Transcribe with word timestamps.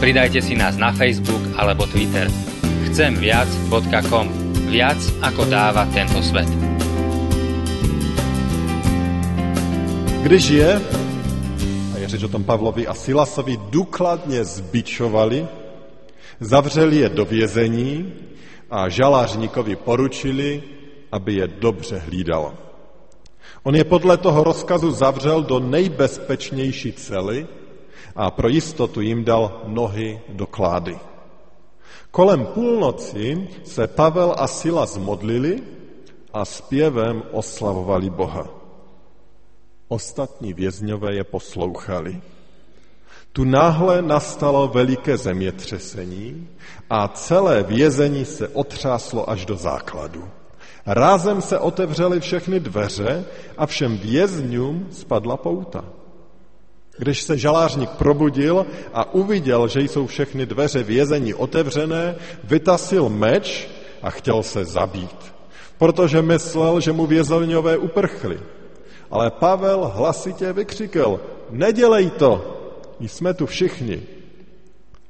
Pridajte 0.00 0.40
si 0.40 0.56
nás 0.56 0.80
na 0.80 0.96
Facebook 0.96 1.44
alebo 1.60 1.84
Twitter. 1.84 2.24
Chcemviac.com 2.88 4.26
Viac 4.72 4.96
ako 5.20 5.44
dáva 5.44 5.84
tento 5.92 6.24
svet. 6.24 6.48
Když 10.24 10.44
je 10.50 10.80
řeč 12.10 12.22
o 12.24 12.32
tom 12.32 12.44
Pavlovi 12.44 12.86
a 12.86 12.94
Silasovi, 12.94 13.60
důkladně 13.70 14.44
zbičovali, 14.44 15.46
zavřeli 16.40 16.96
je 16.96 17.08
do 17.08 17.24
vězení 17.24 18.12
a 18.70 18.88
žalářníkovi 18.88 19.76
poručili, 19.76 20.62
aby 21.12 21.34
je 21.34 21.46
dobře 21.46 21.98
hlídal. 21.98 22.56
On 23.62 23.76
je 23.76 23.84
podle 23.84 24.16
toho 24.16 24.44
rozkazu 24.44 24.90
zavřel 24.90 25.42
do 25.42 25.60
nejbezpečnější 25.60 26.92
cely 26.92 27.46
a 28.16 28.30
pro 28.30 28.48
jistotu 28.48 29.00
jim 29.00 29.24
dal 29.24 29.62
nohy 29.66 30.20
do 30.28 30.46
klády. 30.46 30.98
Kolem 32.10 32.46
půlnoci 32.46 33.48
se 33.64 33.86
Pavel 33.86 34.34
a 34.38 34.46
Sila 34.46 34.86
zmodlili 34.86 35.62
a 36.32 36.44
zpěvem 36.44 37.22
oslavovali 37.32 38.10
Boha. 38.10 38.48
Ostatní 39.88 40.52
vězňové 40.52 41.14
je 41.14 41.24
poslouchali. 41.24 42.20
Tu 43.32 43.44
náhle 43.44 44.02
nastalo 44.02 44.68
veliké 44.68 45.16
zemětřesení 45.16 46.48
a 46.90 47.08
celé 47.08 47.62
vězení 47.62 48.24
se 48.24 48.48
otřáslo 48.48 49.30
až 49.30 49.46
do 49.46 49.56
základu. 49.56 50.28
Rázem 50.86 51.42
se 51.42 51.58
otevřely 51.58 52.20
všechny 52.20 52.60
dveře 52.60 53.24
a 53.58 53.66
všem 53.66 53.98
vězňům 53.98 54.86
spadla 54.90 55.36
pouta. 55.36 55.84
Když 56.98 57.22
se 57.22 57.38
žalářník 57.38 57.90
probudil 57.90 58.66
a 58.94 59.14
uviděl, 59.14 59.68
že 59.68 59.80
jsou 59.80 60.06
všechny 60.06 60.46
dveře 60.46 60.82
vězení 60.82 61.34
otevřené, 61.34 62.16
vytasil 62.44 63.08
meč 63.08 63.68
a 64.02 64.10
chtěl 64.10 64.42
se 64.42 64.64
zabít, 64.64 65.34
protože 65.78 66.22
myslel, 66.22 66.80
že 66.80 66.92
mu 66.92 67.06
vězňové 67.06 67.76
uprchli. 67.76 68.40
Ale 69.10 69.30
Pavel 69.30 69.92
hlasitě 69.94 70.52
vykřikl, 70.52 71.20
nedělej 71.50 72.10
to, 72.10 72.56
jsme 73.00 73.34
tu 73.34 73.46
všichni. 73.46 74.02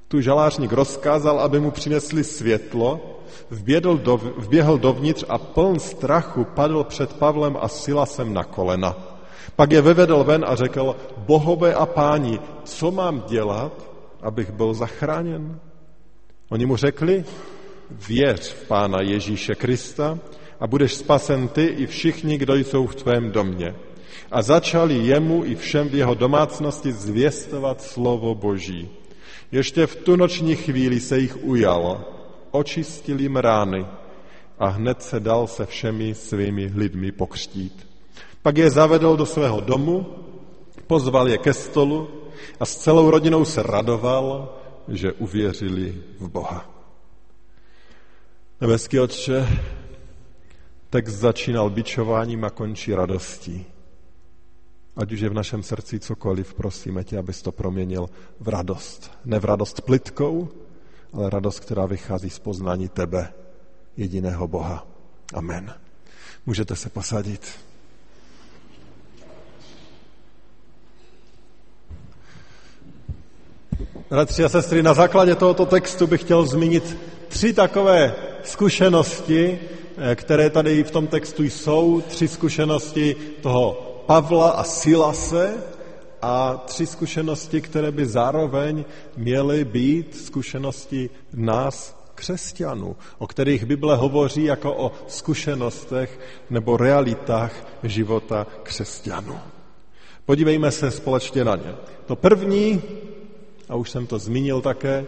Tu 0.08 0.20
žalářník 0.20 0.72
rozkázal, 0.72 1.40
aby 1.40 1.60
mu 1.60 1.70
přinesli 1.70 2.24
světlo, 2.24 3.20
vběhl, 3.50 3.98
do, 3.98 4.16
vběhl 4.16 4.78
dovnitř 4.78 5.24
a 5.28 5.38
pln 5.38 5.78
strachu 5.78 6.44
padl 6.44 6.84
před 6.84 7.12
Pavlem 7.12 7.56
a 7.60 7.68
Silasem 7.68 8.34
na 8.34 8.44
kolena. 8.44 9.09
Pak 9.56 9.72
je 9.72 9.82
vyvedl 9.82 10.24
ven 10.24 10.44
a 10.48 10.54
řekl, 10.54 10.96
bohové 11.16 11.74
a 11.74 11.86
páni, 11.86 12.40
co 12.64 12.90
mám 12.90 13.24
dělat, 13.28 13.90
abych 14.22 14.50
byl 14.50 14.74
zachráněn? 14.74 15.60
Oni 16.50 16.66
mu 16.66 16.76
řekli, 16.76 17.24
věř 18.08 18.52
v 18.52 18.68
Pána 18.68 19.02
Ježíše 19.02 19.54
Krista 19.54 20.18
a 20.60 20.66
budeš 20.66 20.94
spasen 20.94 21.48
ty 21.48 21.64
i 21.64 21.86
všichni, 21.86 22.38
kdo 22.38 22.54
jsou 22.54 22.86
v 22.86 22.94
tvém 22.94 23.32
domě 23.32 23.74
a 24.30 24.42
začali 24.42 24.94
jemu 24.94 25.44
i 25.44 25.54
všem 25.54 25.88
v 25.88 25.94
jeho 25.94 26.14
domácnosti 26.14 26.92
zvěstovat 26.92 27.82
slovo 27.82 28.34
Boží. 28.34 28.88
Ještě 29.52 29.86
v 29.86 29.96
tu 29.96 30.16
noční 30.16 30.56
chvíli 30.56 31.00
se 31.00 31.18
jich 31.18 31.44
ujal, 31.44 32.04
očistil 32.50 33.20
jim 33.20 33.36
rány 33.36 33.86
a 34.58 34.68
hned 34.68 35.02
se 35.02 35.20
dal 35.20 35.46
se 35.46 35.66
všemi 35.66 36.14
svými 36.14 36.72
lidmi 36.74 37.12
pokřtít. 37.12 37.89
Pak 38.42 38.56
je 38.56 38.70
zavedl 38.70 39.16
do 39.16 39.26
svého 39.26 39.60
domu, 39.60 40.06
pozval 40.86 41.28
je 41.28 41.38
ke 41.38 41.52
stolu 41.54 42.08
a 42.60 42.64
s 42.66 42.76
celou 42.76 43.10
rodinou 43.10 43.44
se 43.44 43.62
radoval, 43.62 44.56
že 44.88 45.12
uvěřili 45.12 45.94
v 46.18 46.28
Boha. 46.28 46.70
Nebeský 48.60 49.00
Otče, 49.00 49.48
text 50.90 51.14
začínal 51.14 51.70
bičováním 51.70 52.44
a 52.44 52.50
končí 52.50 52.94
radostí. 52.94 53.66
Ať 54.96 55.12
už 55.12 55.20
je 55.20 55.28
v 55.28 55.34
našem 55.34 55.62
srdci 55.62 56.00
cokoliv, 56.00 56.54
prosíme 56.54 57.04
tě, 57.04 57.18
abys 57.18 57.42
to 57.42 57.52
proměnil 57.52 58.06
v 58.40 58.48
radost. 58.48 59.10
Ne 59.24 59.40
v 59.40 59.44
radost 59.44 59.80
plitkou, 59.80 60.48
ale 61.12 61.30
radost, 61.30 61.60
která 61.60 61.86
vychází 61.86 62.30
z 62.30 62.38
poznání 62.38 62.88
tebe, 62.88 63.32
jediného 63.96 64.48
Boha. 64.48 64.86
Amen. 65.34 65.74
Můžete 66.46 66.76
se 66.76 66.88
posadit. 66.88 67.69
Bratři 74.10 74.44
a 74.44 74.48
sestry, 74.48 74.82
na 74.82 74.94
základě 74.94 75.34
tohoto 75.34 75.66
textu 75.66 76.06
bych 76.06 76.20
chtěl 76.20 76.46
zmínit 76.46 76.98
tři 77.28 77.52
takové 77.52 78.14
zkušenosti, 78.42 79.58
eh, 79.98 80.16
které 80.16 80.50
tady 80.50 80.84
v 80.84 80.90
tom 80.90 81.06
textu 81.06 81.42
jsou, 81.42 82.02
tři 82.08 82.28
zkušenosti 82.28 83.16
toho 83.40 83.72
Pavla 84.06 84.50
a 84.50 84.64
Silase 84.64 85.54
a 86.22 86.62
tři 86.66 86.86
zkušenosti, 86.86 87.60
které 87.60 87.92
by 87.92 88.06
zároveň 88.06 88.84
měly 89.16 89.64
být 89.64 90.16
zkušenosti 90.16 91.10
nás, 91.34 92.00
křesťanů, 92.14 92.96
o 93.18 93.26
kterých 93.26 93.64
Bible 93.64 93.96
hovoří 93.96 94.44
jako 94.44 94.74
o 94.74 94.92
zkušenostech 95.06 96.20
nebo 96.50 96.76
realitách 96.76 97.52
života 97.82 98.46
křesťanů. 98.62 99.38
Podívejme 100.26 100.70
se 100.70 100.90
společně 100.90 101.44
na 101.44 101.56
ně. 101.56 101.74
To 102.06 102.16
první, 102.16 102.82
a 103.70 103.74
už 103.74 103.90
jsem 103.90 104.06
to 104.06 104.18
zmínil 104.18 104.60
také, 104.60 105.06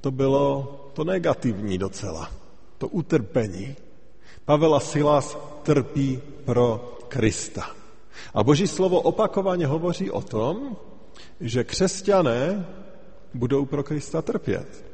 to 0.00 0.10
bylo 0.10 0.76
to 0.94 1.04
negativní 1.04 1.78
docela, 1.78 2.30
to 2.78 2.88
utrpení. 2.88 3.76
Pavel 4.44 4.74
a 4.74 4.80
Silas 4.80 5.38
trpí 5.62 6.22
pro 6.44 6.98
Krista. 7.08 7.70
A 8.34 8.42
Boží 8.44 8.66
slovo 8.66 9.00
opakovaně 9.00 9.66
hovoří 9.66 10.10
o 10.10 10.20
tom, 10.20 10.76
že 11.40 11.64
křesťané 11.64 12.66
budou 13.34 13.64
pro 13.64 13.82
Krista 13.82 14.22
trpět. 14.22 14.89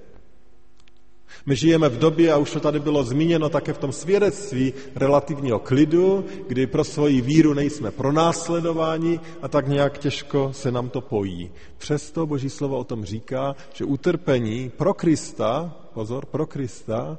My 1.47 1.57
žijeme 1.57 1.89
v 1.89 1.99
době, 1.99 2.33
a 2.33 2.37
už 2.37 2.51
to 2.51 2.61
tady 2.61 2.81
bylo 2.81 3.05
zmíněno 3.05 3.49
také 3.49 3.73
v 3.73 3.79
tom 3.79 3.93
svědectví 3.93 4.75
relativního 4.95 5.59
klidu, 5.59 6.25
kdy 6.49 6.67
pro 6.67 6.85
svoji 6.85 7.21
víru 7.21 7.55
nejsme 7.55 7.91
pronásledováni 7.91 9.21
a 9.43 9.49
tak 9.49 9.69
nějak 9.69 9.99
těžko 9.99 10.53
se 10.53 10.73
nám 10.73 10.89
to 10.89 11.01
pojí. 11.01 11.51
Přesto 11.79 12.27
Boží 12.27 12.51
slovo 12.51 12.79
o 12.79 12.85
tom 12.85 13.05
říká, 13.05 13.57
že 13.75 13.85
utrpení 13.85 14.71
pro 14.77 14.95
Krista, 14.95 15.75
pozor, 15.95 16.27
pro 16.27 16.47
Krista, 16.47 17.19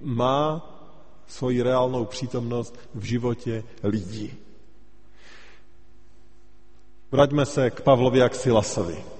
má 0.00 0.72
svoji 1.26 1.62
reálnou 1.62 2.04
přítomnost 2.04 2.78
v 2.94 3.04
životě 3.04 3.64
lidí. 3.82 4.32
Vraťme 7.12 7.46
se 7.46 7.70
k 7.70 7.80
Pavlovi 7.80 8.22
a 8.22 8.28
k 8.28 8.34
Silasovi. 8.34 9.15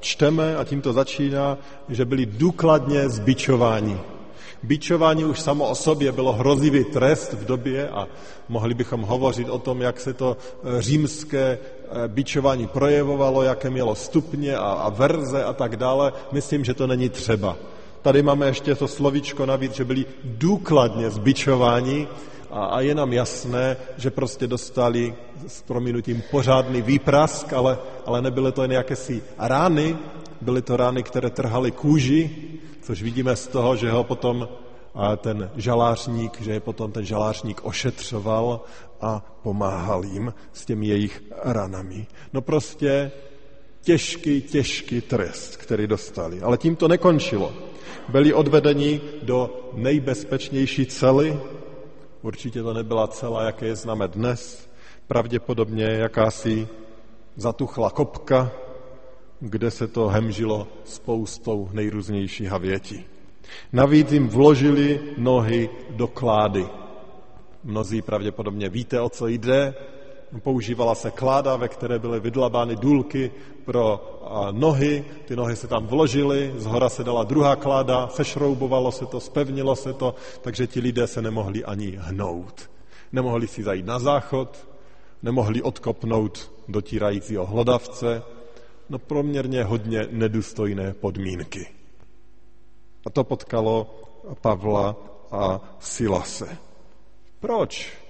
Čteme, 0.00 0.56
a 0.56 0.64
tím 0.64 0.80
to 0.80 0.92
začíná, 0.92 1.58
že 1.88 2.04
byli 2.04 2.26
důkladně 2.26 3.08
zbičováni. 3.08 3.98
Bičování 4.62 5.24
už 5.24 5.40
samo 5.40 5.68
o 5.68 5.74
sobě 5.74 6.12
bylo 6.12 6.32
hrozivý 6.32 6.84
trest 6.84 7.32
v 7.32 7.44
době 7.44 7.88
a 7.88 8.08
mohli 8.48 8.74
bychom 8.74 9.00
hovořit 9.02 9.48
o 9.48 9.58
tom, 9.58 9.80
jak 9.80 10.00
se 10.00 10.12
to 10.12 10.36
e, 10.36 10.82
římské 10.82 11.42
e, 11.42 11.58
bičování 12.08 12.66
projevovalo, 12.66 13.42
jaké 13.42 13.70
mělo 13.70 13.94
stupně 13.94 14.56
a, 14.56 14.62
a 14.62 14.88
verze 14.88 15.44
a 15.44 15.52
tak 15.52 15.76
dále. 15.76 16.12
Myslím, 16.32 16.64
že 16.64 16.74
to 16.74 16.86
není 16.86 17.08
třeba. 17.08 17.56
Tady 18.02 18.22
máme 18.22 18.46
ještě 18.46 18.74
to 18.74 18.88
slovíčko 18.88 19.46
navíc, 19.46 19.72
že 19.72 19.84
byli 19.84 20.04
důkladně 20.24 21.10
zbičováni 21.10 22.08
a, 22.52 22.64
a 22.64 22.80
je 22.80 22.94
nám 22.94 23.12
jasné, 23.12 23.76
že 23.96 24.10
prostě 24.10 24.46
dostali 24.46 25.14
s 25.46 25.62
prominutím 25.62 26.22
pořádný 26.30 26.82
výprask, 26.82 27.52
ale, 27.52 27.78
ale 28.06 28.22
nebyly 28.22 28.52
to 28.52 28.62
jen 28.62 28.72
jakési 28.72 29.22
rány, 29.38 29.96
byly 30.40 30.62
to 30.62 30.76
rány, 30.76 31.02
které 31.02 31.30
trhaly 31.30 31.70
kůži, 31.70 32.30
což 32.82 33.02
vidíme 33.02 33.36
z 33.36 33.46
toho, 33.46 33.76
že 33.76 33.90
ho 33.90 34.04
potom 34.04 34.48
ten 35.16 35.50
žalářník, 35.56 36.40
že 36.40 36.52
je 36.52 36.60
potom 36.60 36.92
ten 36.92 37.04
žalářník 37.04 37.60
ošetřoval 37.64 38.60
a 39.00 39.38
pomáhal 39.42 40.04
jim 40.04 40.34
s 40.52 40.64
těmi 40.64 40.86
jejich 40.86 41.22
ranami. 41.44 42.06
No 42.32 42.40
prostě 42.40 43.10
těžký, 43.80 44.42
těžký 44.42 45.00
trest, 45.00 45.56
který 45.56 45.86
dostali. 45.86 46.40
Ale 46.40 46.58
tím 46.58 46.76
to 46.76 46.88
nekončilo. 46.88 47.52
Byli 48.08 48.34
odvedeni 48.34 49.00
do 49.22 49.70
nejbezpečnější 49.72 50.86
cely. 50.86 51.38
Určitě 52.22 52.62
to 52.62 52.74
nebyla 52.74 53.06
cela, 53.06 53.42
jaké 53.42 53.66
je 53.66 53.76
známe 53.76 54.08
dnes. 54.08 54.70
Pravděpodobně 55.06 55.84
jakási 55.84 56.68
zatuchla 57.36 57.90
kopka, 57.90 58.50
kde 59.40 59.70
se 59.70 59.86
to 59.86 60.08
hemžilo 60.08 60.68
spoustou 60.84 61.68
nejrůznějších 61.72 62.48
havětí. 62.48 63.04
Navíc 63.72 64.12
jim 64.12 64.28
vložili 64.28 65.00
nohy 65.18 65.70
do 65.90 66.06
klády. 66.06 66.66
Mnozí 67.64 68.02
pravděpodobně 68.02 68.68
víte, 68.68 69.00
o 69.00 69.08
co 69.08 69.26
jde. 69.26 69.74
Používala 70.40 70.94
se 70.94 71.10
kláda, 71.10 71.56
ve 71.56 71.68
které 71.68 71.98
byly 71.98 72.20
vydlabány 72.20 72.76
důlky 72.76 73.30
pro 73.64 74.18
nohy. 74.50 75.04
Ty 75.24 75.36
nohy 75.36 75.56
se 75.56 75.68
tam 75.68 75.86
vložily, 75.86 76.52
z 76.56 76.66
hora 76.66 76.88
se 76.88 77.04
dala 77.04 77.24
druhá 77.24 77.56
kláda, 77.56 78.08
sešroubovalo 78.08 78.92
se 78.92 79.06
to, 79.06 79.20
spevnilo 79.20 79.76
se 79.76 79.92
to, 79.92 80.14
takže 80.40 80.66
ti 80.66 80.80
lidé 80.80 81.06
se 81.06 81.22
nemohli 81.22 81.64
ani 81.64 81.98
hnout. 82.00 82.70
Nemohli 83.12 83.48
si 83.48 83.62
zajít 83.62 83.86
na 83.86 83.98
záchod, 83.98 84.68
nemohli 85.22 85.62
odkopnout 85.62 86.52
dotírajícího 86.68 87.46
hlodavce, 87.46 88.22
no 88.88 88.98
proměrně 88.98 89.64
hodně 89.64 90.06
nedůstojné 90.10 90.94
podmínky. 90.94 91.68
A 93.06 93.10
to 93.10 93.24
potkalo 93.24 93.94
Pavla 94.40 94.96
a 95.30 95.60
Silase. 95.80 96.58
Proč? 97.40 98.01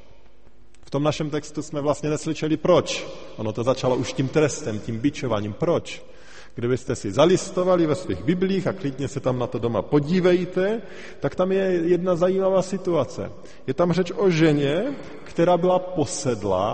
V 0.92 1.00
tom 1.00 1.08
našem 1.08 1.30
textu 1.30 1.62
jsme 1.62 1.80
vlastně 1.80 2.10
neslyšeli 2.10 2.56
proč. 2.56 3.06
Ono 3.36 3.52
to 3.52 3.64
začalo 3.64 3.96
už 3.96 4.12
tím 4.12 4.28
trestem, 4.28 4.80
tím 4.80 4.98
bičováním. 4.98 5.52
Proč? 5.52 6.04
Kdybyste 6.54 6.96
si 6.96 7.12
zalistovali 7.12 7.86
ve 7.86 7.94
svých 7.94 8.24
biblích 8.24 8.66
a 8.66 8.72
klidně 8.72 9.08
se 9.08 9.20
tam 9.20 9.38
na 9.38 9.46
to 9.46 9.58
doma 9.58 9.82
podívejte, 9.82 10.82
tak 11.20 11.34
tam 11.34 11.52
je 11.52 11.64
jedna 11.96 12.16
zajímavá 12.16 12.62
situace. 12.62 13.32
Je 13.66 13.74
tam 13.74 13.92
řeč 13.92 14.12
o 14.16 14.30
ženě, 14.30 14.94
která 15.24 15.56
byla 15.56 15.78
posedla 15.78 16.68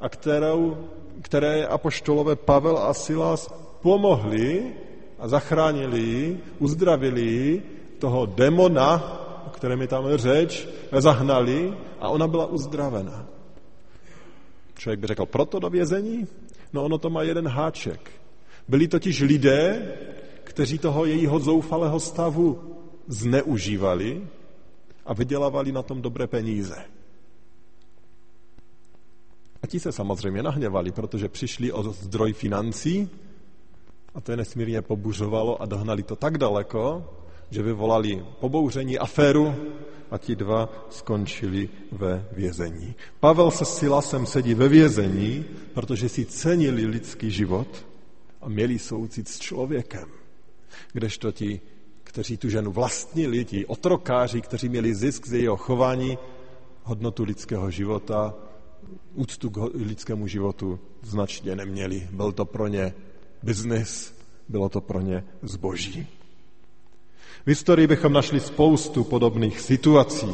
a 0.00 0.08
kterou, 0.08 0.76
které 1.22 1.66
apoštolové 1.66 2.36
Pavel 2.36 2.78
a 2.78 2.94
Silas 2.94 3.54
pomohli 3.82 4.74
a 5.18 5.28
zachránili 5.28 6.38
uzdravili 6.58 7.62
toho 7.98 8.26
demona, 8.26 9.24
kterém 9.58 9.80
je 9.80 9.88
tam 9.88 10.16
řeč, 10.16 10.68
zahnali 10.98 11.74
a 12.00 12.08
ona 12.08 12.28
byla 12.28 12.46
uzdravena. 12.46 13.26
Člověk 14.78 15.00
by 15.00 15.06
řekl, 15.06 15.26
proto 15.26 15.58
do 15.58 15.70
vězení? 15.70 16.26
No 16.72 16.84
ono 16.84 16.98
to 16.98 17.10
má 17.10 17.22
jeden 17.22 17.48
háček. 17.48 18.10
Byli 18.68 18.88
totiž 18.88 19.20
lidé, 19.20 19.92
kteří 20.44 20.78
toho 20.78 21.04
jejího 21.04 21.38
zoufalého 21.38 22.00
stavu 22.00 22.78
zneužívali 23.06 24.26
a 25.06 25.14
vydělávali 25.14 25.72
na 25.72 25.82
tom 25.82 26.02
dobré 26.02 26.26
peníze. 26.26 26.76
A 29.62 29.66
ti 29.66 29.80
se 29.80 29.92
samozřejmě 29.92 30.42
nahněvali, 30.42 30.92
protože 30.92 31.28
přišli 31.28 31.72
o 31.72 31.82
zdroj 31.82 32.32
financí 32.32 33.10
a 34.14 34.20
to 34.20 34.30
je 34.30 34.36
nesmírně 34.36 34.82
pobuřovalo 34.82 35.62
a 35.62 35.66
dohnali 35.66 36.02
to 36.02 36.16
tak 36.16 36.38
daleko, 36.38 37.04
že 37.50 37.62
vyvolali 37.62 38.24
pobouření, 38.40 38.98
aféru 38.98 39.54
a 40.10 40.18
ti 40.18 40.36
dva 40.36 40.68
skončili 40.90 41.68
ve 41.92 42.28
vězení. 42.32 42.94
Pavel 43.20 43.50
se 43.50 43.64
Silasem 43.64 44.26
sedí 44.26 44.54
ve 44.54 44.68
vězení, 44.68 45.44
protože 45.74 46.08
si 46.08 46.24
cenili 46.24 46.86
lidský 46.86 47.30
život 47.30 47.86
a 48.40 48.48
měli 48.48 48.78
soucit 48.78 49.28
s 49.28 49.38
člověkem. 49.38 50.08
Kdežto 50.92 51.32
ti, 51.32 51.60
kteří 52.04 52.36
tu 52.36 52.48
ženu 52.48 52.72
vlastnili, 52.72 53.44
ti 53.44 53.66
otrokáři, 53.66 54.40
kteří 54.40 54.68
měli 54.68 54.94
zisk 54.94 55.26
z 55.26 55.32
jejího 55.32 55.56
chování, 55.56 56.18
hodnotu 56.82 57.24
lidského 57.24 57.70
života, 57.70 58.34
úctu 59.14 59.50
k 59.50 59.70
lidskému 59.74 60.26
životu 60.26 60.78
značně 61.02 61.56
neměli. 61.56 62.08
Byl 62.10 62.32
to 62.32 62.44
pro 62.44 62.66
ně 62.66 62.94
biznis, 63.42 64.14
bylo 64.48 64.68
to 64.68 64.80
pro 64.80 65.00
ně 65.00 65.24
zboží. 65.42 66.17
V 67.48 67.56
historii 67.56 67.86
bychom 67.86 68.12
našli 68.12 68.40
spoustu 68.40 69.04
podobných 69.04 69.60
situací, 69.60 70.28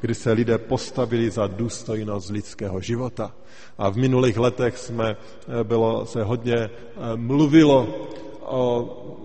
kdy 0.00 0.14
se 0.14 0.32
lidé 0.32 0.58
postavili 0.58 1.30
za 1.30 1.46
důstojnost 1.46 2.30
lidského 2.30 2.80
života. 2.80 3.34
A 3.78 3.88
v 3.90 3.96
minulých 3.96 4.38
letech 4.38 4.78
jsme, 4.78 5.16
eh, 5.16 5.64
bylo, 5.64 6.06
se 6.06 6.22
hodně 6.22 6.56
eh, 6.56 6.70
mluvilo 7.16 8.08
o 8.40 8.64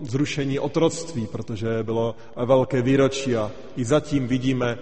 zrušení 0.02 0.60
otroctví, 0.60 1.28
protože 1.32 1.84
bylo 1.84 2.16
velké 2.36 2.82
výročí 2.82 3.36
a 3.36 3.52
i 3.76 3.86
zatím 3.86 4.28
vidíme 4.28 4.78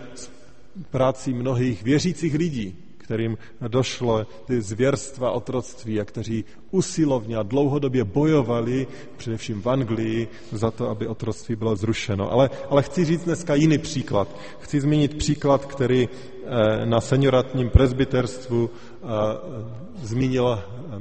práci 0.89 1.33
mnohých 1.33 1.83
věřících 1.83 2.33
lidí, 2.33 2.87
kterým 3.07 3.38
došlo 3.68 4.27
ty 4.45 4.62
zvěrstva 4.62 5.31
otroctví 5.31 6.00
a 6.00 6.06
kteří 6.06 6.45
usilovně 6.71 7.38
a 7.38 7.44
dlouhodobě 7.44 8.04
bojovali, 8.04 8.88
především 9.18 9.62
v 9.62 9.69
Anglii, 9.69 10.27
za 10.51 10.71
to, 10.71 10.89
aby 10.89 11.07
otroctví 11.07 11.56
bylo 11.56 11.75
zrušeno. 11.75 12.31
Ale, 12.31 12.50
ale 12.69 12.83
chci 12.83 13.06
říct 13.06 13.24
dneska 13.24 13.56
jiný 13.56 13.77
příklad. 13.77 14.27
Chci 14.59 14.81
zmínit 14.81 15.18
příklad, 15.18 15.65
který 15.65 16.09
eh, 16.09 16.86
na 16.86 17.01
senioratním 17.01 17.69
presbyterstvu 17.69 18.69
eh, 18.69 19.07
zmínil 20.04 20.59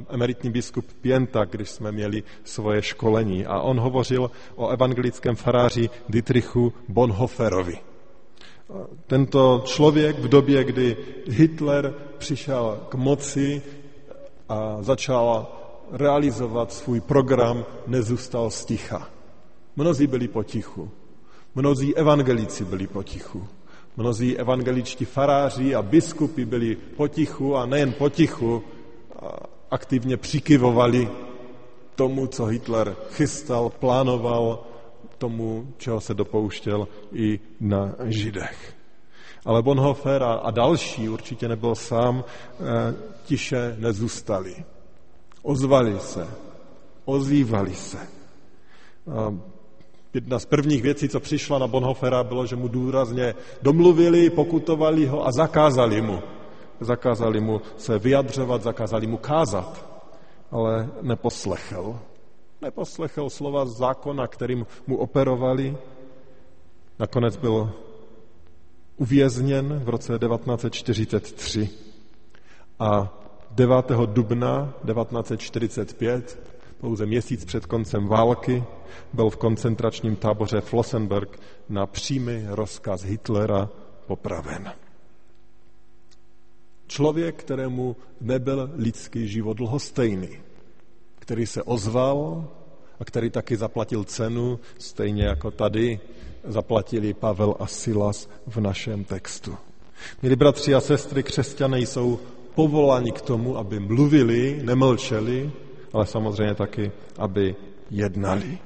emeritní 0.09 0.49
biskup 0.51 0.85
Pienta, 1.01 1.45
když 1.45 1.69
jsme 1.69 1.91
měli 1.91 2.23
svoje 2.43 2.81
školení. 2.81 3.45
A 3.45 3.59
on 3.59 3.79
hovořil 3.79 4.31
o 4.55 4.69
evangelickém 4.69 5.35
faráři 5.35 5.89
Dietrichu 6.09 6.73
Bonhoferovi. 6.87 7.86
Tento 9.07 9.63
člověk 9.65 10.19
v 10.19 10.27
době, 10.27 10.63
kdy 10.63 10.97
Hitler 11.27 11.93
přišel 12.17 12.79
k 12.89 12.95
moci 12.95 13.61
a 14.49 14.77
začal 14.83 15.47
realizovat 15.91 16.73
svůj 16.73 17.01
program, 17.01 17.65
nezůstal 17.87 18.49
sticha. 18.49 19.09
Mnozí 19.75 20.07
byli 20.07 20.27
potichu. 20.27 20.91
Mnozí 21.55 21.95
evangelici 21.95 22.65
byli 22.65 22.87
potichu. 22.87 23.47
Mnozí 23.97 24.37
evangeličtí 24.37 25.05
faráři 25.05 25.75
a 25.75 25.81
biskupy 25.81 26.45
byli 26.45 26.75
potichu 26.75 27.55
a 27.55 27.65
nejen 27.65 27.93
potichu, 27.93 28.63
aktivně 29.71 30.17
přikyvovali 30.17 31.09
tomu, 31.95 32.27
co 32.27 32.45
Hitler 32.45 32.95
chystal, 33.11 33.69
plánoval 33.69 34.63
tomu, 35.17 35.67
čeho 35.77 36.01
se 36.01 36.13
dopouštěl 36.13 36.87
i 37.13 37.39
na 37.59 37.95
Židech. 38.05 38.73
Ale 39.45 39.61
Bonhoeffer 39.61 40.23
a, 40.23 40.51
další, 40.51 41.09
určitě 41.09 41.47
nebyl 41.47 41.75
sám, 41.75 42.23
e, 42.23 42.95
tiše 43.25 43.75
nezůstali. 43.79 44.55
Ozvali 45.43 45.99
se, 45.99 46.27
ozývali 47.05 47.75
se. 47.75 47.97
A 49.11 49.35
jedna 50.13 50.39
z 50.39 50.45
prvních 50.45 50.81
věcí, 50.81 51.09
co 51.09 51.19
přišla 51.19 51.59
na 51.59 51.67
Bonhoeffera, 51.67 52.23
bylo, 52.23 52.45
že 52.45 52.55
mu 52.55 52.67
důrazně 52.67 53.35
domluvili, 53.61 54.29
pokutovali 54.29 55.05
ho 55.05 55.27
a 55.27 55.31
zakázali 55.31 56.01
mu. 56.01 56.21
Zakázali 56.79 57.41
mu 57.41 57.61
se 57.77 57.99
vyjadřovat, 57.99 58.63
zakázali 58.63 59.07
mu 59.07 59.17
kázat, 59.17 59.85
ale 60.51 60.89
neposlechl 61.01 61.99
neposlechl 62.61 63.29
slova 63.29 63.65
zákona, 63.65 64.27
kterým 64.27 64.65
mu 64.87 64.97
operovali. 64.97 65.77
Nakonec 66.99 67.37
byl 67.37 67.71
uvězněn 68.97 69.81
v 69.83 69.89
roce 69.89 70.19
1943 70.19 71.69
a 72.79 73.13
9. 73.51 73.91
dubna 74.05 74.73
1945, 74.85 76.39
pouze 76.79 77.05
měsíc 77.05 77.45
před 77.45 77.65
koncem 77.65 78.07
války, 78.07 78.63
byl 79.13 79.29
v 79.29 79.37
koncentračním 79.37 80.15
táboře 80.15 80.61
Flossenberg 80.61 81.39
na 81.69 81.85
přímý 81.85 82.45
rozkaz 82.47 83.03
Hitlera 83.03 83.69
popraven. 84.07 84.71
Člověk, 86.87 87.35
kterému 87.35 87.95
nebyl 88.21 88.69
lidský 88.75 89.27
život 89.27 89.59
lhostejný 89.59 90.46
který 91.27 91.45
se 91.45 91.63
ozval 91.63 92.47
a 92.99 93.05
který 93.05 93.29
taky 93.29 93.57
zaplatil 93.57 94.03
cenu, 94.03 94.59
stejně 94.79 95.23
jako 95.23 95.51
tady 95.51 95.99
zaplatili 96.47 97.13
Pavel 97.13 97.55
a 97.59 97.67
Silas 97.67 98.29
v 98.47 98.59
našem 98.59 99.03
textu. 99.03 99.57
Milí 100.21 100.35
bratři 100.35 100.75
a 100.75 100.81
sestry, 100.81 101.23
křesťané 101.23 101.79
jsou 101.79 102.19
povoláni 102.55 103.11
k 103.11 103.21
tomu, 103.21 103.57
aby 103.57 103.79
mluvili, 103.79 104.61
nemlčeli, 104.63 105.51
ale 105.93 106.05
samozřejmě 106.05 106.55
taky, 106.55 106.91
aby 107.17 107.55
jednali. 107.91 108.57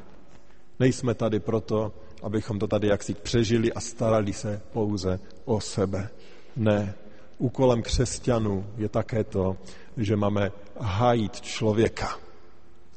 Nejsme 0.80 1.14
tady 1.14 1.40
proto, 1.40 1.92
abychom 2.24 2.60
to 2.60 2.68
tady 2.68 2.88
jaksi 2.88 3.14
přežili 3.14 3.74
a 3.74 3.80
starali 3.82 4.34
se 4.34 4.62
pouze 4.74 5.20
o 5.46 5.62
sebe. 5.62 6.10
Ne. 6.56 6.94
Úkolem 7.38 7.82
křesťanů 7.82 8.66
je 8.78 8.90
také 8.90 9.24
to, 9.24 9.58
že 9.98 10.16
máme 10.16 10.52
hájit 10.78 11.42
člověka 11.42 12.31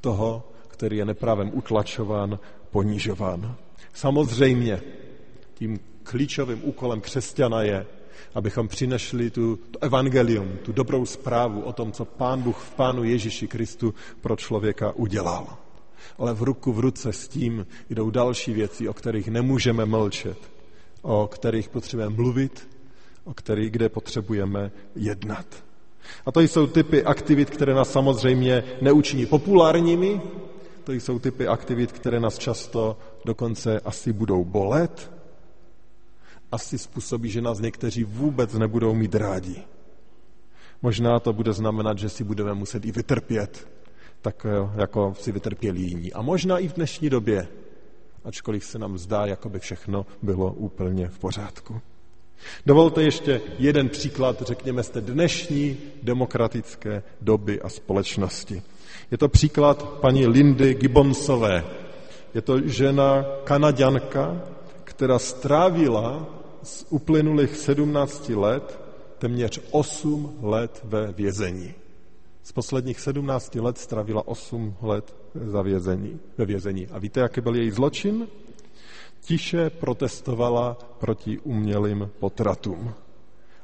toho, 0.05 0.45
který 0.69 0.97
je 0.97 1.05
neprávem 1.05 1.51
utlačován, 1.55 2.39
ponižován. 2.71 3.57
Samozřejmě 3.95 4.83
tím 5.55 5.79
klíčovým 6.03 6.61
úkolem 6.65 7.01
křesťana 7.01 7.63
je, 7.63 7.87
abychom 8.35 8.69
přinešli 8.69 9.31
tu, 9.31 9.57
to 9.57 9.79
evangelium, 9.81 10.59
tu 10.63 10.73
dobrou 10.73 11.07
zprávu 11.07 11.61
o 11.61 11.73
tom, 11.73 11.93
co 11.93 12.05
Pán 12.05 12.43
Bůh 12.43 12.57
v 12.57 12.71
Pánu 12.75 13.05
Ježíši 13.05 13.49
Kristu 13.49 13.95
pro 14.21 14.37
člověka 14.37 14.93
udělal. 14.93 15.57
Ale 16.19 16.35
v 16.35 16.43
ruku 16.43 16.73
v 16.73 16.81
ruce 16.81 17.13
s 17.13 17.29
tím 17.29 17.67
jdou 17.91 18.11
další 18.11 18.53
věci, 18.53 18.89
o 18.89 18.93
kterých 18.93 19.29
nemůžeme 19.29 19.87
mlčet, 19.87 20.39
o 21.03 21.29
kterých 21.33 21.69
potřebujeme 21.69 22.17
mluvit, 22.17 22.69
o 23.25 23.35
kterých, 23.35 23.71
kde 23.71 23.89
potřebujeme 23.89 24.71
jednat. 24.97 25.65
A 26.27 26.33
to 26.33 26.41
jsou 26.41 26.67
typy 26.67 27.05
aktivit, 27.05 27.51
které 27.51 27.75
nás 27.75 27.93
samozřejmě 27.93 28.65
neučiní 28.81 29.27
populárními, 29.27 30.21
to 30.85 30.93
jsou 30.93 31.19
typy 31.19 31.47
aktivit, 31.47 31.93
které 31.93 32.21
nás 32.21 32.39
často 32.39 32.99
dokonce 33.25 33.81
asi 33.81 34.13
budou 34.13 34.45
bolet, 34.45 35.11
asi 36.53 36.79
způsobí, 36.79 37.31
že 37.31 37.41
nás 37.41 37.61
někteří 37.61 38.05
vůbec 38.05 38.55
nebudou 38.55 38.95
mít 38.95 39.15
rádi. 39.15 39.63
Možná 40.83 41.21
to 41.21 41.33
bude 41.33 41.53
znamenat, 41.53 41.99
že 41.99 42.09
si 42.09 42.25
budeme 42.25 42.55
muset 42.55 42.85
i 42.85 42.93
vytrpět, 42.93 43.69
tak 44.23 44.47
eh, 44.47 44.81
jako 44.81 45.15
si 45.19 45.33
vytrpěli 45.33 45.81
jiní. 45.81 46.13
A 46.13 46.23
možná 46.23 46.59
i 46.59 46.69
v 46.69 46.73
dnešní 46.73 47.11
době, 47.11 47.49
ačkoliv 48.25 48.65
se 48.65 48.79
nám 48.79 48.99
zdá, 48.99 49.27
jako 49.27 49.49
by 49.49 49.59
všechno 49.59 50.07
bylo 50.23 50.53
úplně 50.53 51.09
v 51.09 51.19
pořádku. 51.19 51.81
Dovolte 52.67 53.03
ještě 53.03 53.41
jeden 53.59 53.89
příklad, 53.89 54.43
řekněme, 54.43 54.83
z 54.83 54.91
té 54.91 55.01
dnešní 55.01 55.77
demokratické 56.03 57.03
doby 57.21 57.61
a 57.61 57.69
společnosti. 57.69 58.63
Je 59.11 59.19
to 59.19 59.29
příklad 59.29 59.83
paní 59.83 60.27
Lindy 60.27 60.75
Gibbonsové. 60.75 61.65
Je 62.35 62.43
to 62.43 62.69
žena 62.69 63.25
kanaďanka, 63.45 64.43
která 64.85 65.19
strávila 65.19 66.27
z 66.63 66.87
uplynulých 66.91 67.57
17 67.57 68.29
let 68.29 68.81
téměř 69.19 69.61
8 69.71 70.39
let 70.43 70.81
ve 70.85 71.13
vězení. 71.13 71.75
Z 72.43 72.53
posledních 72.53 73.01
17 73.01 73.55
let 73.55 73.79
strávila 73.79 74.29
8 74.29 74.77
let 74.83 75.17
za 75.35 75.63
vězení, 75.63 76.21
ve 76.39 76.47
vězení. 76.47 76.87
A 76.87 76.99
víte, 76.99 77.21
jaký 77.21 77.41
byl 77.41 77.55
její 77.57 77.71
zločin? 77.71 78.27
Tiše 79.25 79.71
protestovala 79.71 80.77
proti 81.01 81.39
umělým 81.39 82.11
potratům. 82.21 82.95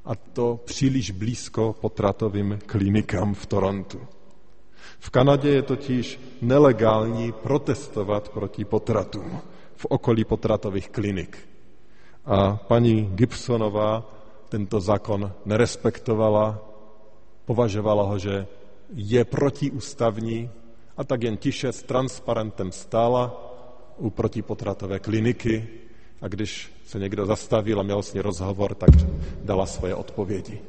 A 0.05 0.15
to 0.15 0.61
příliš 0.65 1.11
blízko 1.11 1.77
potratovým 1.81 2.59
klinikám 2.67 3.35
v 3.35 3.47
Torontu. 3.47 4.01
V 4.99 5.11
Kanadě 5.11 5.49
je 5.49 5.63
totiž 5.63 6.21
nelegální 6.43 7.33
protestovat 7.33 8.29
proti 8.29 8.65
potratům 8.65 9.41
v 9.77 9.87
okolí 9.87 10.25
potratových 10.25 10.89
klinik. 10.89 11.39
A 12.25 12.57
paní 12.57 13.11
Gibsonová 13.15 14.05
tento 14.49 14.81
zákon 14.81 15.33
nerespektovala, 15.45 16.59
považovala 17.45 18.03
ho, 18.03 18.19
že 18.19 18.47
je 18.95 19.25
protiústavní 19.25 20.51
a 20.97 21.05
tak 21.05 21.23
jen 21.23 21.37
tiše 21.37 21.73
s 21.73 21.83
transparentem 21.83 22.73
stála 22.73 23.50
u 24.01 24.11
protipotratové 24.11 24.99
kliniky 24.99 25.69
a 26.21 26.29
když 26.29 26.73
se 26.87 26.99
někdo 26.99 27.27
zastavil 27.27 27.81
a 27.81 27.83
měl 27.83 28.03
s 28.03 28.15
ní 28.15 28.21
rozhovor, 28.21 28.75
tak 28.75 28.91
dala 29.45 29.67
svoje 29.67 29.95
odpovědi. 29.95 30.61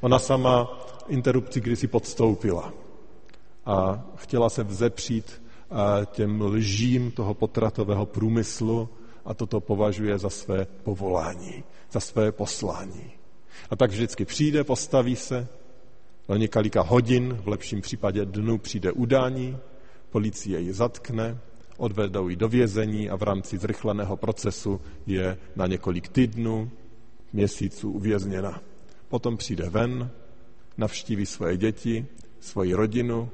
Ona 0.00 0.18
sama 0.18 0.80
interrupci 1.08 1.60
kdysi 1.60 1.86
podstoupila 1.86 2.72
a 3.66 4.04
chtěla 4.16 4.50
se 4.50 4.64
vzepřít 4.64 5.42
těm 6.06 6.40
lžím 6.40 7.10
toho 7.10 7.34
potratového 7.34 8.06
průmyslu 8.06 8.88
a 9.24 9.34
toto 9.34 9.60
považuje 9.60 10.18
za 10.18 10.30
své 10.30 10.66
povolání, 10.82 11.64
za 11.92 12.00
své 12.00 12.32
poslání. 12.32 13.12
A 13.70 13.76
tak 13.76 13.90
vždycky 13.90 14.24
přijde, 14.24 14.64
postaví 14.64 15.16
se, 15.16 15.48
na 16.28 16.36
několika 16.36 16.82
hodin, 16.82 17.38
v 17.44 17.48
lepším 17.48 17.80
případě 17.80 18.24
dnu, 18.24 18.58
přijde 18.58 18.92
udání, 18.92 19.56
policie 20.10 20.60
ji 20.60 20.72
zatkne, 20.72 21.38
odvedou 21.82 22.28
ji 22.28 22.36
do 22.36 22.48
vězení 22.48 23.10
a 23.10 23.16
v 23.16 23.22
rámci 23.22 23.58
zrychleného 23.58 24.16
procesu 24.16 24.80
je 25.06 25.38
na 25.56 25.66
několik 25.66 26.08
týdnů, 26.08 26.70
měsíců 27.32 27.90
uvězněna. 27.90 28.60
Potom 29.08 29.36
přijde 29.36 29.70
ven, 29.70 30.10
navštíví 30.78 31.26
svoje 31.26 31.56
děti, 31.56 32.06
svoji 32.40 32.74
rodinu, 32.74 33.28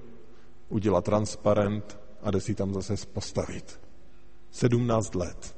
udělá 0.68 1.00
transparent 1.00 1.98
a 2.22 2.30
jde 2.30 2.40
si 2.40 2.54
tam 2.54 2.74
zase 2.74 2.94
postavit. 3.12 3.80
17 4.50 5.14
let. 5.14 5.56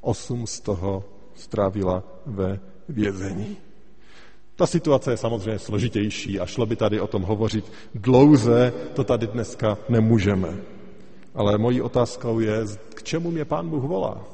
Osm 0.00 0.46
z 0.46 0.60
toho 0.60 1.04
strávila 1.34 2.02
ve 2.26 2.60
vězení. 2.88 3.56
Ta 4.56 4.66
situace 4.66 5.10
je 5.10 5.16
samozřejmě 5.16 5.58
složitější 5.58 6.40
a 6.40 6.46
šlo 6.46 6.66
by 6.66 6.76
tady 6.76 7.00
o 7.00 7.06
tom 7.06 7.22
hovořit 7.22 7.72
dlouze, 7.94 8.72
to 8.94 9.04
tady 9.04 9.26
dneska 9.26 9.78
nemůžeme. 9.88 10.73
Ale 11.34 11.58
mojí 11.58 11.82
otázkou 11.82 12.40
je, 12.40 12.66
k 12.94 13.02
čemu 13.02 13.30
mě 13.30 13.44
Pán 13.44 13.68
Bůh 13.68 13.84
volá? 13.84 14.24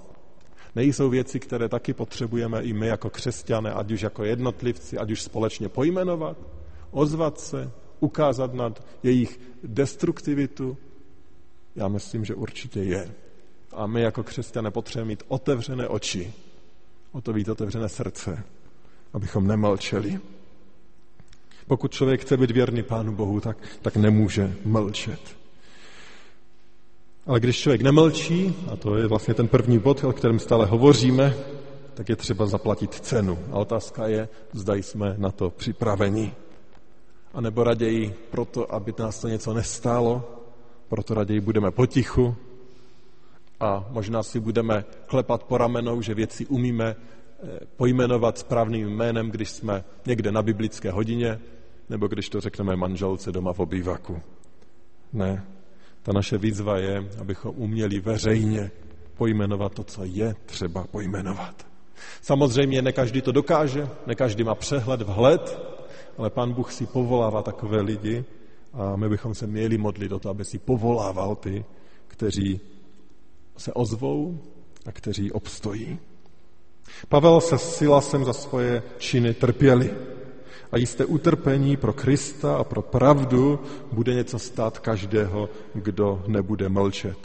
Nejsou 0.75 1.11
věci, 1.11 1.41
které 1.41 1.69
taky 1.69 1.93
potřebujeme 1.93 2.63
i 2.63 2.73
my 2.73 2.87
jako 2.87 3.11
křesťané, 3.11 3.73
ať 3.73 3.91
už 3.91 4.01
jako 4.01 4.25
jednotlivci, 4.25 4.99
ať 4.99 5.11
už 5.11 5.23
společně 5.23 5.69
pojmenovat, 5.69 6.37
ozvat 6.91 7.41
se, 7.41 7.71
ukázat 8.01 8.55
nad 8.55 8.85
jejich 9.03 9.41
destruktivitu? 9.65 10.77
Já 11.77 11.89
myslím, 11.89 12.25
že 12.25 12.35
určitě 12.35 12.81
je. 12.81 13.15
A 13.73 13.87
my 13.87 14.03
jako 14.03 14.23
křesťané 14.23 14.71
potřebujeme 14.71 15.09
mít 15.09 15.23
otevřené 15.29 15.89
oči, 15.89 16.33
o 17.13 17.21
to 17.21 17.33
víc 17.33 17.49
otevřené 17.49 17.89
srdce, 17.89 18.45
abychom 19.13 19.47
nemlčeli. 19.47 20.21
Pokud 21.67 21.93
člověk 21.93 22.21
chce 22.21 22.37
být 22.37 22.51
věrný 22.51 22.83
Pánu 22.83 23.13
Bohu, 23.13 23.41
tak, 23.41 23.57
tak 23.83 23.97
nemůže 23.97 24.55
mlčet. 24.65 25.40
Ale 27.31 27.41
když 27.41 27.59
člověk 27.59 27.83
nemlčí, 27.83 28.55
a 28.73 28.77
to 28.77 28.97
je 28.97 29.07
vlastně 29.07 29.35
ten 29.35 29.49
první 29.49 29.79
bod, 29.79 30.05
o 30.05 30.13
kterém 30.13 30.39
stále 30.39 30.67
hovoříme, 30.67 31.35
tak 31.95 32.09
je 32.09 32.17
třeba 32.17 32.47
zaplatit 32.47 32.95
cenu. 32.95 33.39
A 33.53 33.55
otázka 33.55 34.07
je, 34.07 34.29
zda 34.53 34.75
jsme 34.75 35.15
na 35.19 35.31
to 35.31 35.51
připraveni. 35.51 36.35
A 37.35 37.41
nebo 37.41 37.65
raději 37.65 38.15
proto, 38.31 38.75
aby 38.75 38.95
nás 38.99 39.21
to 39.21 39.29
něco 39.29 39.55
nestálo, 39.55 40.43
proto 40.89 41.15
raději 41.15 41.41
budeme 41.41 41.71
potichu 41.71 42.35
a 43.61 43.87
možná 43.91 44.23
si 44.23 44.41
budeme 44.41 44.85
klepat 45.07 45.45
po 45.45 45.59
ramenou, 45.59 46.03
že 46.03 46.15
věci 46.15 46.47
umíme 46.47 46.97
eh, 46.97 47.59
pojmenovat 47.77 48.39
správným 48.39 48.89
jménem, 48.89 49.31
když 49.31 49.51
jsme 49.51 49.85
někde 50.07 50.33
na 50.33 50.43
biblické 50.43 50.91
hodině, 50.91 51.41
nebo 51.89 52.09
když 52.09 52.29
to 52.29 52.41
řekneme 52.41 52.77
manželce 52.77 53.33
doma 53.33 53.53
v 53.53 53.61
obývaku. 53.61 54.21
Ne, 55.13 55.45
ta 56.03 56.13
naše 56.13 56.39
výzva 56.39 56.79
je, 56.79 57.09
abychom 57.21 57.55
uměli 57.57 58.01
veřejně 58.01 58.71
pojmenovat 59.17 59.75
to, 59.75 59.85
co 59.85 60.05
je 60.05 60.35
třeba 60.47 60.85
pojmenovat. 60.87 61.67
Samozřejmě 62.23 62.83
ne 62.83 62.93
každý 62.93 63.21
to 63.21 63.33
dokáže, 63.33 63.89
ne 64.07 64.15
každý 64.15 64.45
má 64.45 64.55
přehled, 64.55 65.03
vhled, 65.03 65.59
ale 66.19 66.31
Pán 66.31 66.53
Bůh 66.53 66.73
si 66.73 66.87
povolává 66.87 67.43
takové 67.43 67.81
lidi 67.81 68.25
a 68.73 68.97
my 68.97 69.09
bychom 69.09 69.35
se 69.35 69.47
měli 69.47 69.79
modlit 69.79 70.13
o 70.13 70.19
to, 70.19 70.31
aby 70.31 70.45
si 70.45 70.59
povolával 70.59 71.37
ty, 71.37 71.65
kteří 72.09 72.61
se 73.57 73.73
ozvou 73.73 74.39
a 74.87 74.93
kteří 74.93 75.33
obstojí. 75.33 75.99
Pavel 77.09 77.41
se 77.41 77.59
Silasem 77.59 78.25
za 78.25 78.33
svoje 78.33 78.83
činy 78.99 79.35
trpěli. 79.35 79.95
A 80.73 80.77
jisté 80.77 81.05
utrpení 81.05 81.77
pro 81.77 81.93
Krista 81.93 82.57
a 82.57 82.65
pro 82.65 82.83
pravdu 82.83 83.61
bude 83.93 84.15
něco 84.15 84.39
stát 84.39 84.79
každého, 84.79 85.49
kdo 85.75 86.23
nebude 86.27 86.69
mlčet. 86.69 87.19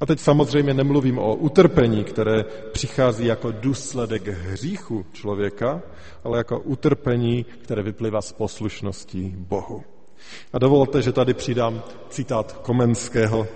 A 0.00 0.06
teď 0.06 0.20
samozřejmě 0.20 0.74
nemluvím 0.74 1.18
o 1.18 1.34
utrpení, 1.34 2.04
které 2.04 2.44
přichází 2.72 3.26
jako 3.26 3.52
důsledek 3.52 4.28
hříchu 4.28 5.06
člověka, 5.12 5.82
ale 6.24 6.38
jako 6.38 6.60
utrpení, 6.60 7.46
které 7.62 7.82
vyplývá 7.82 8.22
z 8.22 8.32
poslušnosti 8.32 9.34
Bohu. 9.36 9.84
A 10.52 10.58
dovolte, 10.58 11.02
že 11.02 11.12
tady 11.12 11.34
přidám 11.34 11.82
citát 12.08 12.52
Komenského 12.52 13.46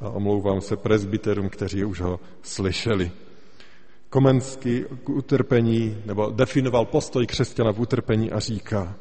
a 0.00 0.08
omlouvám 0.08 0.60
se 0.60 0.76
prezbiterům, 0.76 1.48
kteří 1.48 1.84
už 1.84 2.00
ho 2.00 2.20
slyšeli. 2.42 3.10
Komenský 4.10 4.84
k 5.04 5.08
utrpení, 5.08 6.02
nebo 6.06 6.30
definoval 6.30 6.84
postoj 6.84 7.26
křesťana 7.26 7.72
v 7.72 7.80
utrpení 7.80 8.30
a 8.30 8.38
říká, 8.38 8.94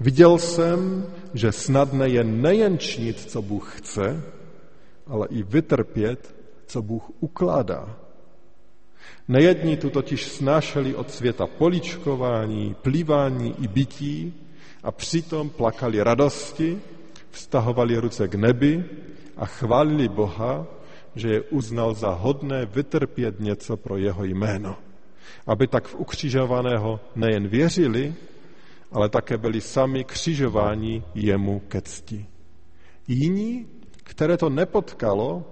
viděl 0.00 0.38
jsem, 0.38 1.06
že 1.34 1.52
snadné 1.52 2.08
je 2.08 2.24
nejen 2.24 2.78
činit, 2.78 3.20
co 3.20 3.42
Bůh 3.42 3.78
chce, 3.78 4.22
ale 5.06 5.26
i 5.30 5.42
vytrpět, 5.42 6.34
co 6.66 6.82
Bůh 6.82 7.10
ukládá. 7.20 7.96
Nejední 9.28 9.76
tu 9.76 9.90
totiž 9.90 10.26
snášeli 10.26 10.94
od 10.94 11.10
světa 11.10 11.46
poličkování, 11.46 12.74
plívání 12.82 13.54
i 13.58 13.68
bytí 13.68 14.34
a 14.82 14.90
přitom 14.90 15.50
plakali 15.50 16.02
radosti, 16.02 16.78
vztahovali 17.30 17.96
ruce 17.96 18.28
k 18.28 18.34
nebi 18.34 18.84
a 19.36 19.46
chválili 19.46 20.08
Boha, 20.08 20.66
že 21.16 21.28
je 21.28 21.40
uznal 21.40 21.94
za 21.94 22.10
hodné 22.10 22.66
vytrpět 22.66 23.40
něco 23.40 23.76
pro 23.76 23.96
jeho 23.96 24.24
jméno. 24.24 24.76
Aby 25.46 25.66
tak 25.66 25.88
v 25.88 25.94
ukřižovaného 25.94 27.00
nejen 27.16 27.48
věřili, 27.48 28.14
ale 28.92 29.08
také 29.08 29.38
byli 29.38 29.60
sami 29.60 30.04
křižováni 30.04 31.02
jemu 31.14 31.60
ke 31.68 31.80
cti. 31.80 32.26
Jiní, 33.08 33.66
které 34.02 34.36
to 34.36 34.50
nepotkalo, 34.50 35.44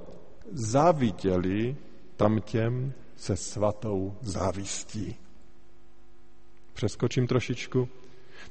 záviděli 0.52 1.76
tamtěm 2.16 2.92
se 3.16 3.36
svatou 3.36 4.14
závistí. 4.22 5.16
Přeskočím 6.72 7.26
trošičku. 7.26 7.88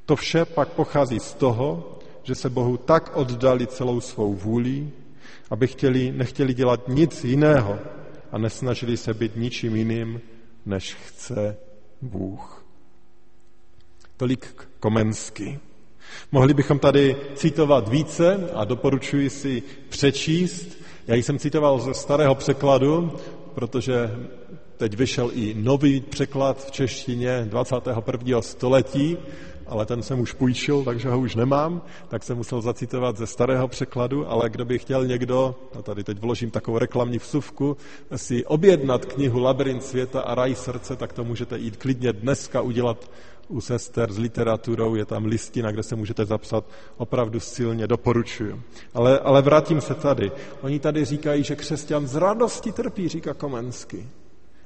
To 0.06 0.16
vše 0.16 0.46
pak 0.46 0.70
pochází 0.70 1.20
z 1.20 1.34
toho, 1.34 2.00
že 2.24 2.36
se 2.36 2.50
Bohu 2.50 2.78
tak 2.78 3.16
oddali 3.16 3.68
celou 3.68 4.02
svou 4.02 4.34
vůli, 4.34 4.92
aby 5.50 5.68
chtěli, 5.68 6.12
nechtěli 6.12 6.54
dělat 6.54 6.88
nic 6.88 7.24
jiného 7.24 7.80
a 8.32 8.38
nesnažili 8.38 8.98
se 8.98 9.14
být 9.14 9.32
ničím 9.36 9.76
jiným, 9.76 10.22
než 10.66 10.94
chce 10.94 11.58
Bůh. 12.02 12.66
Tolik 14.18 14.68
Komensky. 14.80 15.60
Mohli 16.32 16.54
bychom 16.54 16.80
tady 16.80 17.16
citovat 17.36 17.88
více 17.90 18.50
a 18.54 18.66
doporučuji 18.66 19.30
si 19.30 19.64
přečíst. 19.90 20.78
Já 21.08 21.16
jsem 21.16 21.40
citoval 21.40 21.80
ze 21.80 21.94
starého 21.94 22.36
překladu, 22.36 23.14
protože 23.56 24.12
teď 24.78 24.98
vyšel 24.98 25.32
i 25.34 25.54
nový 25.58 26.02
překlad 26.02 26.66
v 26.66 26.72
češtině 26.72 27.46
21. 27.50 28.42
století 28.42 29.18
ale 29.70 29.86
ten 29.86 30.04
jsem 30.04 30.20
už 30.20 30.34
půjčil, 30.34 30.84
takže 30.84 31.10
ho 31.10 31.20
už 31.20 31.36
nemám, 31.36 31.82
tak 32.08 32.24
jsem 32.24 32.38
musel 32.38 32.62
zacitovat 32.62 33.18
ze 33.18 33.28
starého 33.28 33.68
překladu, 33.68 34.30
ale 34.30 34.50
kdo 34.50 34.66
by 34.66 34.80
chtěl 34.80 35.08
někdo, 35.08 35.56
a 35.80 35.82
tady 35.82 36.04
teď 36.04 36.20
vložím 36.20 36.52
takovou 36.52 36.78
reklamní 36.78 37.18
vsuvku, 37.18 37.78
si 38.16 38.46
objednat 38.46 39.06
knihu 39.06 39.40
Labyrint 39.40 39.84
světa 39.84 40.22
a 40.22 40.36
raj 40.36 40.56
srdce, 40.56 40.96
tak 40.96 41.14
to 41.14 41.24
můžete 41.24 41.58
jít 41.58 41.78
klidně 41.78 42.14
dneska 42.14 42.62
udělat 42.62 43.10
u 43.48 43.62
sester 43.62 44.12
s 44.12 44.18
literaturou, 44.18 44.96
je 44.96 45.06
tam 45.06 45.26
listina, 45.26 45.72
kde 45.72 45.84
se 45.84 45.96
můžete 45.96 46.26
zapsat, 46.26 46.66
opravdu 46.98 47.40
silně 47.40 47.88
doporučuju. 47.88 48.62
Ale, 48.94 49.20
ale 49.20 49.42
vrátím 49.42 49.82
se 49.82 49.96
tady. 49.96 50.32
Oni 50.62 50.80
tady 50.80 51.06
říkají, 51.06 51.44
že 51.44 51.56
křesťan 51.56 52.08
z 52.08 52.16
radosti 52.16 52.72
trpí, 52.72 53.08
říká 53.08 53.34
Komensky. 53.34 54.08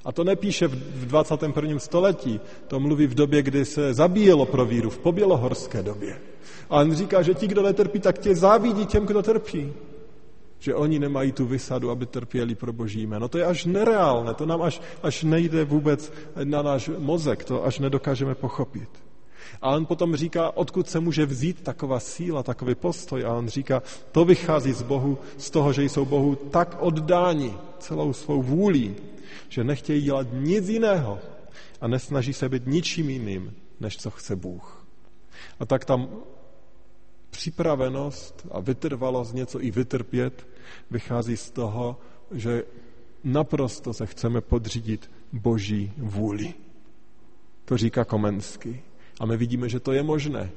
A 0.06 0.12
to 0.12 0.24
nepíše 0.24 0.68
v 0.68 1.06
21. 1.06 1.80
století, 1.80 2.40
to 2.68 2.80
mluví 2.80 3.08
v 3.08 3.16
době, 3.16 3.42
kdy 3.42 3.66
se 3.66 3.94
zabíjelo 3.94 4.46
pro 4.46 4.66
víru, 4.66 4.90
v 4.90 4.98
pobělohorské 4.98 5.84
době. 5.84 6.22
A 6.70 6.82
on 6.82 6.96
říká, 6.96 7.22
že 7.22 7.34
ti, 7.34 7.48
kdo 7.48 7.62
netrpí, 7.62 8.00
tak 8.00 8.20
tě 8.20 8.36
závidí 8.36 8.86
těm, 8.86 9.06
kdo 9.06 9.22
trpí. 9.22 9.74
Že 10.60 10.76
oni 10.76 11.00
nemají 11.00 11.32
tu 11.32 11.46
vysadu, 11.46 11.90
aby 11.90 12.06
trpěli 12.06 12.56
pro 12.56 12.74
boží 12.74 13.08
jméno. 13.08 13.28
To 13.28 13.38
je 13.38 13.46
až 13.46 13.66
nereálné, 13.66 14.34
to 14.34 14.46
nám 14.46 14.62
až, 14.62 14.82
až 15.04 15.24
nejde 15.24 15.66
vůbec 15.66 16.14
na 16.44 16.62
náš 16.62 16.90
mozek, 16.98 17.44
to 17.44 17.66
až 17.66 17.80
nedokážeme 17.80 18.36
pochopit. 18.36 18.90
A 19.62 19.70
on 19.70 19.86
potom 19.86 20.16
říká, 20.16 20.58
odkud 20.58 20.90
se 20.90 21.00
může 21.00 21.26
vzít 21.26 21.62
taková 21.62 22.00
síla, 22.00 22.44
takový 22.44 22.76
postoj. 22.76 23.26
A 23.26 23.34
on 23.34 23.48
říká, 23.48 23.84
to 24.12 24.26
vychází 24.26 24.74
z 24.74 24.82
Bohu, 24.82 25.18
z 25.38 25.50
toho, 25.50 25.74
že 25.74 25.84
jsou 25.84 26.06
Bohu 26.06 26.36
tak 26.36 26.78
oddáni 26.80 27.54
celou 27.80 28.14
svou 28.14 28.42
vůlí, 28.42 28.96
že 29.52 29.64
nechtějí 29.64 30.02
dělat 30.02 30.28
nic 30.32 30.70
jiného 30.70 31.20
a 31.82 31.88
nesnaží 31.88 32.34
se 32.34 32.50
být 32.50 32.64
ničím 32.66 33.10
jiným, 33.10 33.56
než 33.80 33.98
co 33.98 34.10
chce 34.12 34.36
Bůh. 34.36 34.88
A 35.60 35.66
tak 35.66 35.86
tam 35.86 36.10
připravenost 37.30 38.48
a 38.52 38.60
vytrvalost 38.60 39.36
něco 39.36 39.64
i 39.64 39.72
vytrpět 39.72 40.48
vychází 40.92 41.38
z 41.38 41.52
toho, 41.52 41.98
že 42.32 42.64
naprosto 43.24 43.94
se 43.94 44.06
chceme 44.06 44.42
podřídit 44.42 45.12
boží 45.34 45.92
vůli. 45.98 46.54
To 47.66 47.78
říká 47.78 48.06
Komensky. 48.06 48.82
A 49.20 49.26
my 49.26 49.38
vidíme, 49.38 49.70
že 49.70 49.80
to 49.80 49.92
je 49.92 50.04
možné, 50.04 50.50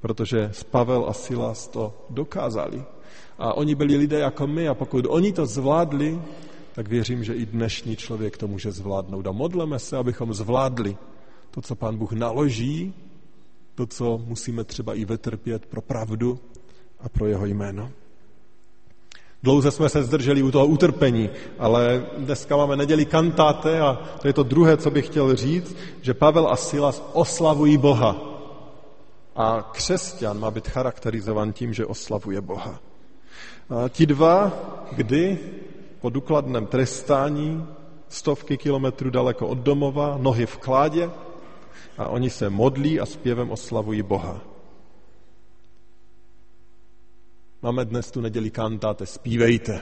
protože 0.00 0.50
Pavel 0.70 1.04
a 1.08 1.12
Silas 1.12 1.68
to 1.68 2.06
dokázali. 2.10 2.84
A 3.38 3.54
oni 3.54 3.74
byli 3.74 3.96
lidé 3.96 4.18
jako 4.18 4.46
my 4.46 4.68
a 4.68 4.74
pokud 4.74 5.04
oni 5.08 5.32
to 5.32 5.46
zvládli, 5.46 6.20
tak 6.74 6.88
věřím, 6.88 7.24
že 7.24 7.34
i 7.34 7.46
dnešní 7.46 7.96
člověk 7.96 8.36
to 8.36 8.48
může 8.48 8.72
zvládnout. 8.72 9.26
A 9.26 9.32
modleme 9.32 9.78
se, 9.78 9.96
abychom 9.96 10.34
zvládli 10.34 10.96
to, 11.50 11.62
co 11.62 11.74
Pán 11.74 11.96
Bůh 11.96 12.12
naloží, 12.12 12.94
to, 13.74 13.86
co 13.86 14.20
musíme 14.26 14.64
třeba 14.64 14.94
i 14.94 15.04
vytrpět 15.04 15.66
pro 15.66 15.82
pravdu 15.82 16.38
a 17.00 17.08
pro 17.08 17.26
jeho 17.26 17.46
jméno. 17.46 17.90
Dlouze 19.42 19.70
jsme 19.70 19.88
se 19.88 20.02
zdrželi 20.02 20.42
u 20.42 20.50
toho 20.50 20.66
utrpení, 20.66 21.30
ale 21.58 22.06
dneska 22.18 22.56
máme 22.56 22.76
neděli 22.76 23.04
kantáte 23.04 23.80
a 23.80 23.98
to 24.22 24.26
je 24.26 24.32
to 24.32 24.42
druhé, 24.42 24.76
co 24.76 24.90
bych 24.90 25.06
chtěl 25.06 25.36
říct, 25.36 25.76
že 26.00 26.14
Pavel 26.14 26.48
a 26.48 26.56
Silas 26.56 27.02
oslavují 27.12 27.78
Boha. 27.78 28.16
A 29.36 29.70
křesťan 29.72 30.40
má 30.40 30.50
být 30.50 30.68
charakterizovan 30.68 31.52
tím, 31.52 31.74
že 31.74 31.86
oslavuje 31.86 32.40
Boha. 32.40 32.80
A 33.70 33.88
ti 33.88 34.06
dva, 34.06 34.52
kdy 34.92 35.38
po 36.02 36.10
důkladném 36.10 36.66
trestání, 36.66 37.66
stovky 38.08 38.56
kilometrů 38.56 39.10
daleko 39.10 39.48
od 39.48 39.58
domova, 39.58 40.18
nohy 40.20 40.46
v 40.46 40.58
kládě 40.58 41.10
a 41.98 42.08
oni 42.08 42.30
se 42.30 42.50
modlí 42.50 43.00
a 43.00 43.06
zpěvem 43.06 43.50
oslavují 43.50 44.02
Boha. 44.02 44.40
Máme 47.62 47.84
dnes 47.84 48.10
tu 48.10 48.20
neděli 48.20 48.50
kantáte, 48.50 49.06
zpívejte. 49.06 49.80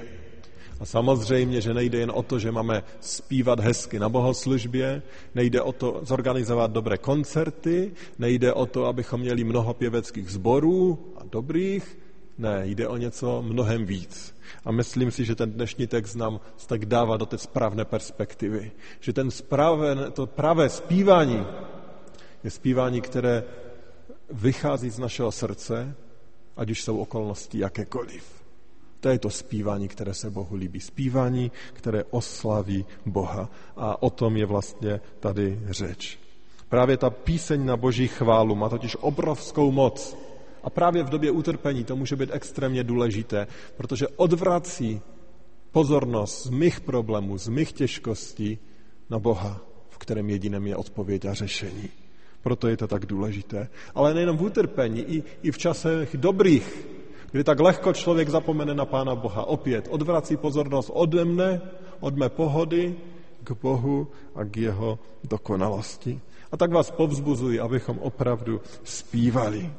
A 0.80 0.84
samozřejmě, 0.84 1.60
že 1.60 1.74
nejde 1.74 1.98
jen 1.98 2.12
o 2.14 2.22
to, 2.22 2.38
že 2.38 2.52
máme 2.52 2.82
zpívat 3.00 3.60
hezky 3.60 3.98
na 3.98 4.08
bohoslužbě, 4.08 5.02
nejde 5.34 5.62
o 5.62 5.72
to 5.72 6.00
zorganizovat 6.02 6.70
dobré 6.70 6.98
koncerty, 6.98 7.92
nejde 8.18 8.52
o 8.52 8.66
to, 8.66 8.86
abychom 8.86 9.20
měli 9.20 9.44
mnoho 9.44 9.74
pěveckých 9.74 10.30
sborů 10.30 10.98
a 11.16 11.20
dobrých, 11.24 11.98
ne, 12.40 12.62
jde 12.64 12.88
o 12.88 12.96
něco 12.96 13.42
mnohem 13.42 13.84
víc. 13.84 14.34
A 14.64 14.72
myslím 14.72 15.10
si, 15.10 15.24
že 15.24 15.34
ten 15.34 15.52
dnešní 15.52 15.86
text 15.86 16.14
nám 16.14 16.40
tak 16.66 16.86
dává 16.86 17.16
do 17.16 17.26
té 17.26 17.38
správné 17.38 17.84
perspektivy. 17.84 18.72
Že 19.00 19.12
ten 19.12 19.30
spraven, 19.30 20.12
to 20.12 20.26
pravé 20.26 20.68
zpívání 20.68 21.46
je 22.44 22.50
zpívání, 22.50 23.00
které 23.00 23.44
vychází 24.30 24.90
z 24.90 24.98
našeho 24.98 25.32
srdce, 25.32 25.94
ať 26.56 26.70
už 26.70 26.82
jsou 26.82 26.98
okolnosti 26.98 27.58
jakékoliv. 27.58 28.40
To 29.00 29.08
je 29.08 29.18
to 29.18 29.30
zpívání, 29.30 29.88
které 29.88 30.14
se 30.14 30.30
Bohu 30.30 30.56
líbí. 30.56 30.80
Zpívání, 30.80 31.52
které 31.72 32.04
oslaví 32.10 32.86
Boha. 33.06 33.50
A 33.76 34.02
o 34.02 34.10
tom 34.10 34.36
je 34.36 34.46
vlastně 34.46 35.00
tady 35.20 35.60
řeč. 35.68 36.18
Právě 36.68 36.96
ta 36.96 37.10
píseň 37.10 37.66
na 37.66 37.76
boží 37.76 38.08
chválu 38.08 38.54
má 38.54 38.68
totiž 38.68 38.96
obrovskou 39.00 39.72
moc. 39.72 40.16
A 40.62 40.70
právě 40.70 41.02
v 41.02 41.08
době 41.08 41.30
utrpení 41.30 41.84
to 41.84 41.96
může 41.96 42.16
být 42.16 42.30
extrémně 42.32 42.84
důležité, 42.84 43.46
protože 43.76 44.08
odvrací 44.08 45.00
pozornost 45.72 46.46
z 46.46 46.50
mých 46.50 46.80
problémů, 46.80 47.38
z 47.38 47.48
mých 47.48 47.72
těžkostí 47.72 48.58
na 49.10 49.18
Boha, 49.18 49.60
v 49.88 49.98
kterém 49.98 50.30
jediném 50.30 50.66
je 50.66 50.76
odpověď 50.76 51.24
a 51.24 51.34
řešení. 51.34 51.88
Proto 52.42 52.68
je 52.68 52.76
to 52.76 52.88
tak 52.88 53.06
důležité. 53.06 53.68
Ale 53.94 54.14
nejenom 54.14 54.36
v 54.36 54.42
utrpení, 54.42 55.00
i, 55.00 55.22
i 55.42 55.50
v 55.50 55.58
časech 55.58 56.16
dobrých, 56.16 56.88
kdy 57.30 57.44
tak 57.44 57.60
lehko 57.60 57.92
člověk 57.92 58.28
zapomene 58.28 58.74
na 58.74 58.84
Pána 58.84 59.14
Boha. 59.14 59.44
Opět 59.44 59.88
odvrací 59.90 60.36
pozornost 60.36 60.90
ode 60.94 61.24
mne, 61.24 61.60
od 62.00 62.16
mé 62.16 62.28
pohody 62.28 62.96
k 63.44 63.52
Bohu 63.52 64.08
a 64.34 64.44
k 64.44 64.56
jeho 64.56 64.98
dokonalosti. 65.24 66.20
A 66.52 66.56
tak 66.56 66.72
vás 66.72 66.90
povzbuzuji, 66.90 67.60
abychom 67.60 67.98
opravdu 67.98 68.60
zpívali. 68.84 69.70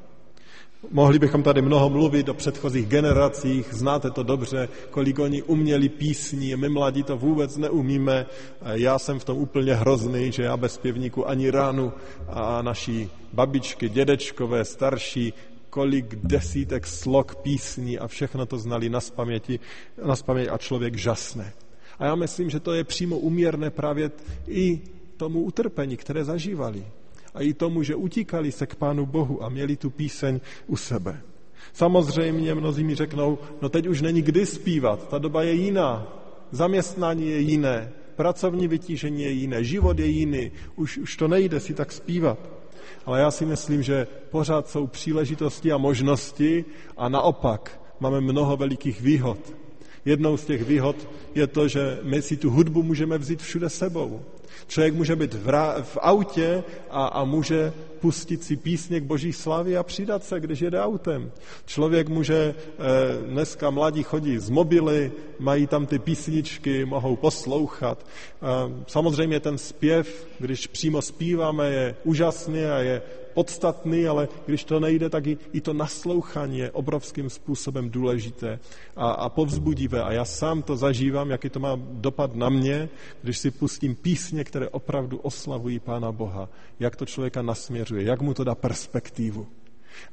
Mohli 0.90 1.20
bychom 1.20 1.44
tady 1.44 1.62
mnoho 1.62 1.90
mluvit 1.90 2.30
o 2.30 2.34
předchozích 2.34 2.88
generacích, 2.88 3.68
znáte 3.72 4.12
to 4.12 4.24
dobře, 4.24 4.70
kolik 4.90 5.20
oni 5.20 5.44
uměli 5.44 5.90
písní, 5.90 6.56
my 6.56 6.70
mladí 6.70 7.04
to 7.04 7.18
vůbec 7.18 7.58
neumíme, 7.58 8.26
já 8.72 9.00
jsem 9.00 9.20
v 9.20 9.24
tom 9.26 9.38
úplně 9.38 9.76
hrozný, 9.76 10.32
že 10.32 10.44
já 10.44 10.58
bez 10.58 10.74
zpěvníku 10.74 11.30
ani 11.30 11.50
ránu. 11.50 11.94
A 12.28 12.62
naší 12.62 13.10
babičky, 13.34 13.90
dědečkové, 13.90 14.66
starší, 14.66 15.34
kolik 15.70 16.16
desítek 16.16 16.88
slok 16.88 17.36
písní 17.36 18.00
a 18.00 18.08
všechno 18.08 18.46
to 18.46 18.58
znali 18.58 18.90
na 18.90 19.02
spaměti, 19.02 19.60
na 20.06 20.16
spaměti 20.16 20.50
a 20.50 20.58
člověk 20.58 20.96
žasne. 20.96 21.54
A 22.00 22.06
já 22.06 22.16
myslím, 22.16 22.50
že 22.50 22.60
to 22.60 22.74
je 22.74 22.84
přímo 22.84 23.18
uměrné 23.18 23.70
právě 23.70 24.12
i 24.48 24.82
tomu 25.18 25.42
utrpení, 25.42 25.98
které 25.98 26.24
zažívali 26.24 26.86
a 27.34 27.42
i 27.42 27.54
tomu, 27.54 27.84
že 27.84 27.96
utíkali 27.96 28.52
se 28.52 28.68
k 28.68 28.76
Pánu 28.76 29.06
Bohu 29.06 29.44
a 29.44 29.50
měli 29.50 29.76
tu 29.76 29.90
píseň 29.90 30.40
u 30.68 30.76
sebe. 30.76 31.22
Samozřejmě 31.74 32.56
mnozí 32.56 32.84
mi 32.84 32.96
řeknou, 32.96 33.38
no 33.62 33.70
teď 33.70 33.88
už 33.88 34.02
není 34.02 34.22
kdy 34.22 34.46
zpívat, 34.46 35.10
ta 35.10 35.18
doba 35.18 35.44
je 35.44 35.54
jiná, 35.54 36.08
zaměstnání 36.52 37.30
je 37.30 37.40
jiné, 37.40 37.92
pracovní 38.16 38.68
vytížení 38.68 39.24
je 39.24 39.32
jiné, 39.32 39.64
život 39.64 40.00
je 40.00 40.06
jiný, 40.06 40.52
už, 40.76 40.98
už 40.98 41.18
to 41.18 41.28
nejde 41.28 41.60
si 41.60 41.74
tak 41.74 41.92
zpívat. 41.92 42.40
Ale 43.06 43.20
já 43.20 43.32
si 43.32 43.46
myslím, 43.46 43.84
že 43.84 44.08
pořád 44.30 44.70
jsou 44.70 44.88
příležitosti 44.88 45.72
a 45.72 45.78
možnosti 45.78 46.66
a 46.98 47.10
naopak 47.10 47.82
máme 48.00 48.22
mnoho 48.22 48.58
velikých 48.58 49.02
výhod. 49.02 49.40
Jednou 50.06 50.38
z 50.38 50.46
těch 50.46 50.64
výhod 50.64 50.96
je 51.36 51.48
to, 51.48 51.68
že 51.68 52.00
my 52.04 52.22
si 52.22 52.38
tu 52.38 52.50
hudbu 52.50 52.84
můžeme 52.84 53.18
vzít 53.18 53.42
všude 53.42 53.70
sebou. 53.70 54.22
Člověk 54.68 54.94
může 54.94 55.16
být 55.16 55.34
v, 55.34 55.50
rá, 55.50 55.76
v 55.82 55.98
autě 56.02 56.64
a, 56.90 57.06
a 57.06 57.24
může 57.24 57.74
pustit 58.00 58.44
si 58.44 58.56
písně 58.56 59.00
k 59.00 59.04
boží 59.04 59.34
slavě 59.34 59.78
a 59.78 59.84
přidat 59.84 60.24
se, 60.24 60.40
když 60.40 60.62
jede 60.62 60.82
autem. 60.82 61.32
Člověk 61.66 62.10
může, 62.10 62.56
eh, 62.56 63.28
dneska 63.28 63.70
mladí 63.70 64.04
chodí 64.04 64.38
z 64.38 64.50
mobily, 64.50 65.12
mají 65.40 65.68
tam 65.68 65.86
ty 65.86 66.00
písničky, 66.00 66.86
mohou 66.86 67.16
poslouchat. 67.16 68.06
Samozřejmě 68.88 69.40
ten 69.40 69.58
zpěv, 69.58 70.28
když 70.40 70.68
přímo 70.68 71.02
zpíváme, 71.02 71.70
je 71.70 71.96
úžasný 72.04 72.66
a 72.66 72.78
je 72.78 73.02
podstatný, 73.34 74.08
ale 74.08 74.28
když 74.46 74.64
to 74.64 74.80
nejde, 74.80 75.10
tak 75.10 75.28
i, 75.28 75.38
i 75.54 75.62
to 75.62 75.74
naslouchání 75.74 76.60
je 76.60 76.72
obrovským 76.72 77.30
způsobem 77.30 77.90
důležité 77.90 78.60
a, 78.96 79.12
a 79.12 79.30
povzbudivé. 79.30 80.04
A 80.04 80.12
já 80.12 80.26
sám 80.26 80.62
to 80.62 80.78
zažívám, 80.78 81.30
jaký 81.30 81.50
to 81.50 81.60
má 81.60 81.80
dopad 81.82 82.36
na 82.36 82.50
mě, 82.50 82.90
když 83.22 83.38
si 83.38 83.52
pustím 83.52 83.96
písně, 83.96 84.44
které 84.44 84.70
opravdu 84.70 85.18
oslavují 85.18 85.80
Pána 85.80 86.12
Boha. 86.12 86.50
Jak 86.80 86.96
to 86.96 87.06
člověka 87.06 87.42
nasměřuje, 87.42 88.04
jak 88.04 88.22
mu 88.22 88.34
to 88.34 88.44
dá 88.44 88.56
perspektivu. 88.56 89.48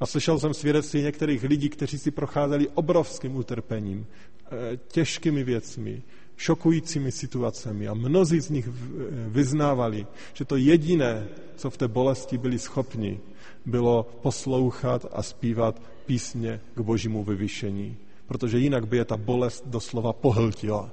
A 0.00 0.06
slyšel 0.06 0.38
jsem 0.38 0.54
svědectví 0.54 1.02
některých 1.02 1.42
lidí, 1.42 1.68
kteří 1.68 1.98
si 1.98 2.10
procházeli 2.10 2.68
obrovským 2.74 3.36
utrpením, 3.36 4.06
eh, 4.46 4.76
těžkými 4.76 5.44
věcmi, 5.44 6.02
šokujícími 6.38 7.12
situacemi 7.12 7.88
a 7.88 7.94
mnozí 7.94 8.40
z 8.40 8.50
nich 8.50 8.68
vyznávali, 9.28 10.06
že 10.34 10.44
to 10.44 10.56
jediné, 10.56 11.26
co 11.56 11.70
v 11.70 11.76
té 11.76 11.88
bolesti 11.88 12.38
byli 12.38 12.58
schopni, 12.58 13.20
bylo 13.66 14.06
poslouchat 14.22 15.06
a 15.12 15.22
zpívat 15.22 15.82
písně 16.06 16.60
k 16.74 16.80
božímu 16.80 17.24
vyvyšení. 17.24 17.96
Protože 18.26 18.58
jinak 18.58 18.86
by 18.86 18.96
je 18.96 19.04
ta 19.04 19.16
bolest 19.16 19.66
doslova 19.66 20.12
pohltila. 20.12 20.90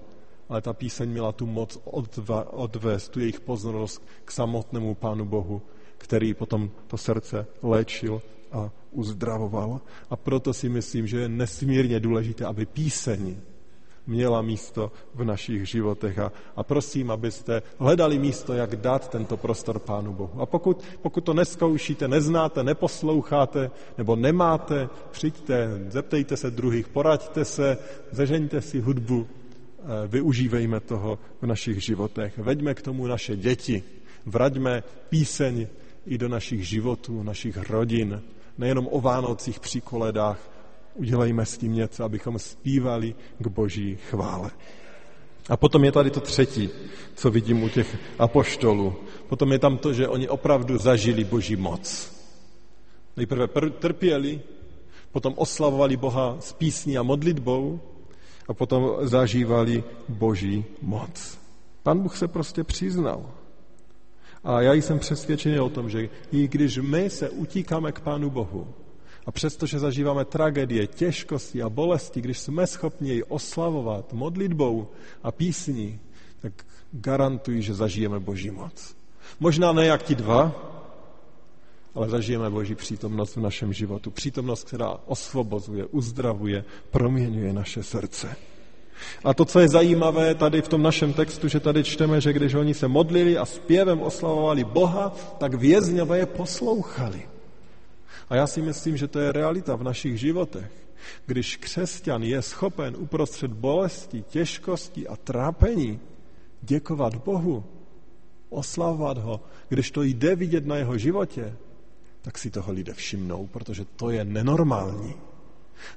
Ale 0.49 0.61
ta 0.61 0.73
píseň 0.73 1.09
měla 1.09 1.31
tu 1.31 1.45
moc 1.45 1.79
odvést, 2.51 3.09
tu 3.09 3.19
jejich 3.19 3.39
pozornost 3.39 4.01
k 4.25 4.31
samotnému 4.31 4.95
Pánu 4.95 5.25
Bohu, 5.25 5.61
který 5.97 6.33
potom 6.33 6.71
to 6.87 6.97
srdce 6.97 7.45
léčil 7.61 8.21
a 8.51 8.71
uzdravoval. 8.91 9.81
A 10.09 10.15
proto 10.15 10.53
si 10.53 10.69
myslím, 10.69 11.07
že 11.07 11.19
je 11.19 11.29
nesmírně 11.29 11.99
důležité, 11.99 12.45
aby 12.45 12.65
píseň 12.65 13.35
měla 14.07 14.41
místo 14.41 14.91
v 15.15 15.23
našich 15.23 15.69
životech. 15.69 16.19
A, 16.19 16.31
a 16.55 16.63
prosím, 16.63 17.11
abyste 17.11 17.61
hledali 17.79 18.19
místo, 18.19 18.53
jak 18.53 18.75
dát 18.75 19.09
tento 19.09 19.37
prostor 19.37 19.79
Pánu 19.79 20.13
Bohu. 20.13 20.41
A 20.41 20.45
pokud, 20.45 20.83
pokud 21.01 21.21
to 21.21 21.33
neskoušíte, 21.33 22.07
neznáte, 22.07 22.63
neposloucháte 22.63 23.71
nebo 23.97 24.15
nemáte, 24.15 24.89
přijďte, 25.11 25.69
zeptejte 25.89 26.37
se 26.37 26.51
druhých, 26.51 26.87
poraďte 26.87 27.45
se, 27.45 27.77
zežeňte 28.11 28.61
si 28.61 28.79
hudbu, 28.79 29.27
eh, 29.27 30.07
využívejme 30.07 30.79
toho 30.79 31.19
v 31.41 31.45
našich 31.45 31.83
životech. 31.83 32.37
Veďme 32.37 32.73
k 32.73 32.81
tomu 32.81 33.07
naše 33.07 33.35
děti, 33.35 33.83
vraťme 34.25 34.83
píseň 35.09 35.67
i 36.05 36.17
do 36.17 36.29
našich 36.29 36.67
životů, 36.67 37.23
našich 37.23 37.69
rodin, 37.69 38.21
nejenom 38.57 38.87
o 38.91 39.01
Vánocích 39.01 39.59
při 39.59 39.81
koledách, 39.81 40.54
udělejme 40.95 41.45
s 41.45 41.57
tím 41.57 41.73
něco, 41.73 42.03
abychom 42.03 42.39
zpívali 42.39 43.15
k 43.39 43.47
boží 43.47 43.97
chvále. 44.09 44.51
A 45.49 45.57
potom 45.57 45.83
je 45.83 45.91
tady 45.91 46.09
to 46.09 46.19
třetí, 46.19 46.69
co 47.15 47.31
vidím 47.31 47.63
u 47.63 47.69
těch 47.69 47.97
apoštolů. 48.19 48.95
Potom 49.29 49.51
je 49.51 49.59
tam 49.59 49.77
to, 49.77 49.93
že 49.93 50.07
oni 50.07 50.29
opravdu 50.29 50.77
zažili 50.77 51.23
boží 51.23 51.55
moc. 51.55 52.15
Nejprve 53.17 53.47
trpěli, 53.79 54.41
potom 55.11 55.33
oslavovali 55.37 55.97
Boha 55.97 56.37
s 56.39 56.53
písní 56.53 56.97
a 56.97 57.03
modlitbou 57.03 57.79
a 58.47 58.53
potom 58.53 58.91
zažívali 59.01 59.83
boží 60.09 60.65
moc. 60.81 61.37
Pan 61.83 61.99
Bůh 61.99 62.17
se 62.17 62.27
prostě 62.27 62.63
přiznal. 62.63 63.29
A 64.43 64.61
já 64.61 64.73
jsem 64.73 64.99
přesvědčený 64.99 65.59
o 65.59 65.69
tom, 65.69 65.89
že 65.89 66.09
i 66.31 66.47
když 66.47 66.77
my 66.77 67.09
se 67.09 67.29
utíkáme 67.29 67.91
k 67.91 67.99
Pánu 67.99 68.29
Bohu, 68.29 68.67
a 69.25 69.31
přestože 69.31 69.79
zažíváme 69.79 70.25
tragédie, 70.25 70.87
těžkosti 70.87 71.61
a 71.61 71.69
bolesti, 71.69 72.21
když 72.21 72.39
jsme 72.39 72.67
schopni 72.67 73.09
jej 73.09 73.23
oslavovat 73.27 74.13
modlitbou 74.13 74.87
a 75.23 75.31
písní, 75.31 75.99
tak 76.41 76.53
garantuji, 76.91 77.61
že 77.61 77.73
zažijeme 77.73 78.19
Boží 78.19 78.51
moc. 78.51 78.95
Možná 79.39 79.71
ne 79.71 79.85
jak 79.85 80.03
ti 80.03 80.15
dva, 80.15 80.71
ale 81.95 82.09
zažijeme 82.09 82.49
Boží 82.49 82.75
přítomnost 82.75 83.35
v 83.35 83.41
našem 83.41 83.73
životu. 83.73 84.11
Přítomnost, 84.11 84.63
která 84.63 84.97
osvobozuje, 85.05 85.85
uzdravuje, 85.85 86.63
proměňuje 86.91 87.53
naše 87.53 87.83
srdce. 87.83 88.35
A 89.23 89.33
to, 89.33 89.45
co 89.45 89.59
je 89.59 89.67
zajímavé 89.67 90.35
tady 90.35 90.61
v 90.61 90.67
tom 90.67 90.81
našem 90.81 91.13
textu, 91.13 91.47
že 91.47 91.59
tady 91.59 91.83
čteme, 91.83 92.21
že 92.21 92.33
když 92.33 92.53
oni 92.53 92.73
se 92.73 92.87
modlili 92.87 93.37
a 93.37 93.45
zpěvem 93.45 94.01
oslavovali 94.01 94.63
Boha, 94.63 95.15
tak 95.37 95.53
vězňové 95.53 96.17
je 96.17 96.25
poslouchali. 96.25 97.34
A 98.29 98.35
já 98.35 98.47
si 98.47 98.61
myslím, 98.61 98.97
že 98.97 99.07
to 99.07 99.19
je 99.19 99.31
realita 99.31 99.75
v 99.75 99.83
našich 99.83 100.19
životech. 100.19 100.71
Když 101.25 101.57
křesťan 101.57 102.23
je 102.23 102.41
schopen 102.41 102.95
uprostřed 102.97 103.51
bolesti, 103.51 104.21
těžkosti 104.21 105.07
a 105.07 105.15
trápení 105.15 105.99
děkovat 106.61 107.15
Bohu, 107.15 107.63
oslavovat 108.49 109.17
ho, 109.17 109.41
když 109.69 109.91
to 109.91 110.03
jde 110.03 110.35
vidět 110.35 110.65
na 110.65 110.75
jeho 110.75 110.97
životě, 110.97 111.55
tak 112.21 112.37
si 112.37 112.49
toho 112.51 112.71
lidé 112.71 112.93
všimnou, 112.93 113.47
protože 113.47 113.85
to 113.95 114.09
je 114.09 114.25
nenormální. 114.25 115.15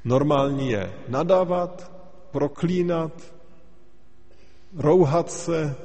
Normální 0.04 0.70
je 0.70 0.92
nadávat, 1.08 1.92
proklínat, 2.30 3.34
rouhat 4.76 5.30
se, 5.30 5.76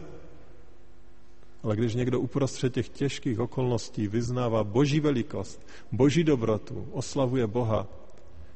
ale 1.63 1.75
když 1.75 1.95
někdo 1.95 2.19
uprostřed 2.19 2.73
těch 2.73 2.89
těžkých 2.89 3.39
okolností 3.39 4.07
vyznává 4.07 4.63
boží 4.63 4.99
velikost, 4.99 5.67
boží 5.91 6.23
dobrotu, 6.23 6.87
oslavuje 6.91 7.47
Boha, 7.47 7.87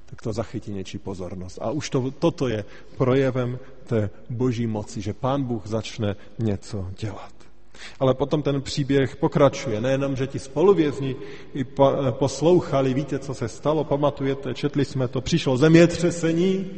tak 0.05 0.21
to 0.21 0.33
zachytí 0.33 0.71
něčí 0.71 0.97
pozornost. 0.97 1.59
A 1.61 1.71
už 1.71 1.89
to, 1.89 2.11
toto 2.11 2.47
je 2.47 2.65
projevem 2.97 3.59
té 3.83 4.09
boží 4.29 4.67
moci, 4.67 5.01
že 5.01 5.13
pán 5.13 5.43
Bůh 5.43 5.67
začne 5.67 6.15
něco 6.39 6.87
dělat. 6.99 7.33
Ale 7.99 8.13
potom 8.13 8.41
ten 8.41 8.61
příběh 8.61 9.15
pokračuje. 9.15 9.81
Nejenom, 9.81 10.15
že 10.15 10.27
ti 10.27 10.39
spoluvězni 10.39 11.15
i 11.53 11.65
poslouchali, 12.11 12.93
víte, 12.93 13.19
co 13.19 13.33
se 13.33 13.47
stalo, 13.47 13.83
pamatujete, 13.83 14.53
četli 14.53 14.85
jsme 14.85 15.07
to, 15.07 15.21
přišlo 15.21 15.57
zemětřesení, 15.57 16.71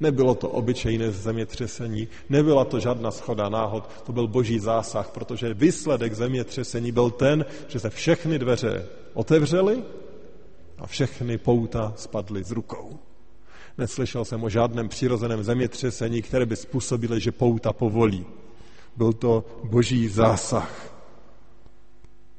Nebylo 0.00 0.34
to 0.34 0.48
obyčejné 0.48 1.10
zemětřesení, 1.10 2.08
nebyla 2.28 2.64
to 2.64 2.80
žádná 2.80 3.10
schoda 3.10 3.48
náhod, 3.48 3.90
to 4.06 4.12
byl 4.12 4.28
boží 4.28 4.58
zásah, 4.58 5.10
protože 5.10 5.54
výsledek 5.54 6.14
zemětřesení 6.14 6.92
byl 6.92 7.10
ten, 7.10 7.44
že 7.68 7.80
se 7.80 7.90
všechny 7.90 8.38
dveře 8.38 8.86
otevřely 9.14 9.82
a 10.78 10.86
všechny 10.86 11.38
pouta 11.38 11.92
spadly 11.96 12.44
z 12.44 12.50
rukou. 12.50 12.98
Neslyšel 13.78 14.24
jsem 14.24 14.44
o 14.44 14.48
žádném 14.48 14.88
přirozeném 14.88 15.42
zemětřesení, 15.42 16.22
které 16.22 16.46
by 16.46 16.56
způsobilo, 16.56 17.18
že 17.18 17.32
pouta 17.32 17.72
povolí. 17.72 18.26
Byl 18.96 19.12
to 19.12 19.44
boží 19.64 20.08
zásah. 20.08 20.94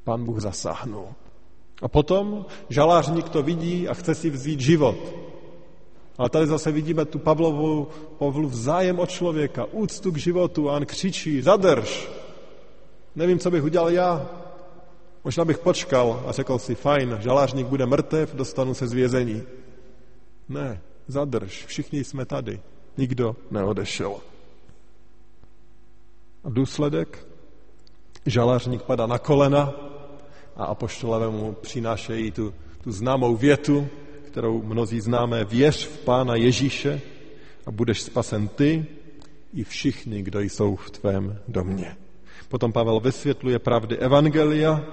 Pán 0.04 0.24
Bůh 0.24 0.40
zasáhnul. 0.40 1.06
A 1.82 1.88
potom 1.88 2.46
žalářník 2.68 3.28
to 3.28 3.42
vidí 3.42 3.88
a 3.88 3.94
chce 3.94 4.14
si 4.14 4.30
vzít 4.30 4.60
život. 4.60 4.96
Ale 6.20 6.30
tady 6.30 6.46
zase 6.46 6.72
vidíme 6.72 7.04
tu 7.04 7.18
Pavlovu, 7.18 7.88
Pavlův 8.18 8.52
zájem 8.52 8.98
o 8.98 9.06
člověka, 9.06 9.64
úctu 9.64 10.12
k 10.12 10.16
životu 10.16 10.70
a 10.70 10.76
on 10.76 10.86
křičí, 10.86 11.42
zadrž. 11.42 12.08
Nevím, 13.16 13.38
co 13.38 13.50
bych 13.50 13.64
udělal 13.64 13.90
já. 13.90 14.30
Možná 15.24 15.44
bych 15.44 15.58
počkal 15.58 16.24
a 16.26 16.32
řekl 16.32 16.58
si, 16.58 16.74
fajn, 16.74 17.18
žalářník 17.20 17.66
bude 17.66 17.86
mrtev, 17.86 18.34
dostanu 18.34 18.74
se 18.74 18.88
z 18.88 18.92
vězení. 18.92 19.42
Ne, 20.48 20.80
zadrž, 21.08 21.64
všichni 21.66 22.04
jsme 22.04 22.24
tady. 22.24 22.60
Nikdo 22.96 23.36
neodešel. 23.50 24.16
A 26.44 26.50
důsledek? 26.50 27.26
Žalářník 28.26 28.82
padá 28.82 29.06
na 29.06 29.18
kolena 29.18 29.72
a 30.56 30.64
apoštolové 30.64 31.28
mu 31.28 31.52
přinášejí 31.52 32.30
tu, 32.30 32.54
tu 32.84 32.92
známou 32.92 33.36
větu, 33.36 33.88
kterou 34.30 34.62
mnozí 34.62 35.00
známe, 35.00 35.44
věř 35.44 35.86
v 35.86 35.98
Pána 35.98 36.34
Ježíše 36.34 37.00
a 37.66 37.70
budeš 37.70 38.02
spasen 38.02 38.48
ty 38.48 38.86
i 39.54 39.64
všichni, 39.64 40.22
kdo 40.22 40.40
jsou 40.40 40.76
v 40.76 40.90
tvém 40.90 41.38
domě. 41.48 41.96
Potom 42.48 42.72
Pavel 42.72 43.00
vysvětluje 43.00 43.58
pravdy 43.58 43.98
Evangelia 43.98 44.84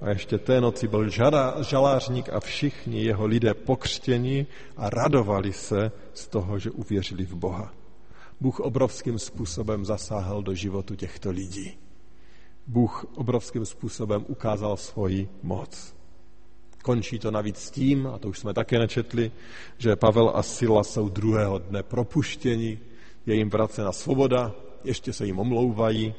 a 0.00 0.08
ještě 0.08 0.38
té 0.38 0.60
noci 0.60 0.88
byl 0.88 1.08
žara, 1.08 1.62
žalářník 1.62 2.28
a 2.28 2.40
všichni 2.40 3.04
jeho 3.04 3.26
lidé 3.26 3.54
pokřtěni 3.54 4.46
a 4.76 4.90
radovali 4.90 5.52
se 5.52 5.92
z 6.14 6.28
toho, 6.28 6.58
že 6.58 6.70
uvěřili 6.70 7.24
v 7.24 7.34
Boha. 7.34 7.72
Bůh 8.40 8.60
obrovským 8.60 9.18
způsobem 9.18 9.84
zasáhl 9.84 10.42
do 10.42 10.54
životu 10.54 10.96
těchto 10.96 11.30
lidí. 11.30 11.78
Bůh 12.66 13.04
obrovským 13.14 13.66
způsobem 13.66 14.24
ukázal 14.28 14.76
svoji 14.76 15.28
moc. 15.42 16.01
Končí 16.82 17.18
to 17.18 17.30
navíc 17.30 17.70
tím, 17.70 18.06
a 18.06 18.18
to 18.18 18.28
už 18.28 18.38
jsme 18.38 18.54
také 18.54 18.78
nečetli, 18.78 19.32
že 19.78 19.96
Pavel 19.96 20.32
a 20.34 20.42
Sila 20.42 20.84
jsou 20.84 21.08
druhého 21.08 21.58
dne 21.58 21.82
propuštěni, 21.82 22.78
je 23.26 23.34
jim 23.34 23.50
vracena 23.50 23.92
svoboda, 23.92 24.54
ještě 24.84 25.12
se 25.12 25.26
jim 25.26 25.38
omlouvají 25.38 26.14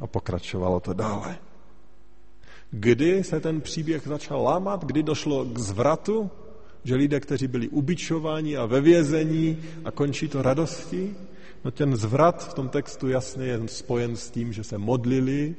a 0.00 0.06
pokračovalo 0.06 0.80
to 0.80 0.92
dále. 0.92 1.38
Kdy 2.70 3.24
se 3.24 3.40
ten 3.40 3.60
příběh 3.60 4.06
začal 4.06 4.42
lámat, 4.42 4.84
kdy 4.84 5.02
došlo 5.02 5.44
k 5.44 5.58
zvratu, 5.58 6.30
že 6.84 6.94
lidé, 6.94 7.20
kteří 7.20 7.46
byli 7.46 7.68
ubičováni 7.68 8.56
a 8.56 8.66
ve 8.66 8.80
vězení 8.80 9.58
a 9.84 9.90
končí 9.90 10.28
to 10.28 10.42
radostí, 10.42 11.16
no 11.64 11.70
ten 11.70 11.96
zvrat 11.96 12.50
v 12.50 12.54
tom 12.54 12.68
textu 12.68 13.08
jasně 13.08 13.46
je 13.46 13.60
spojen 13.66 14.16
s 14.16 14.30
tím, 14.30 14.52
že 14.52 14.64
se 14.64 14.78
modlili 14.78 15.56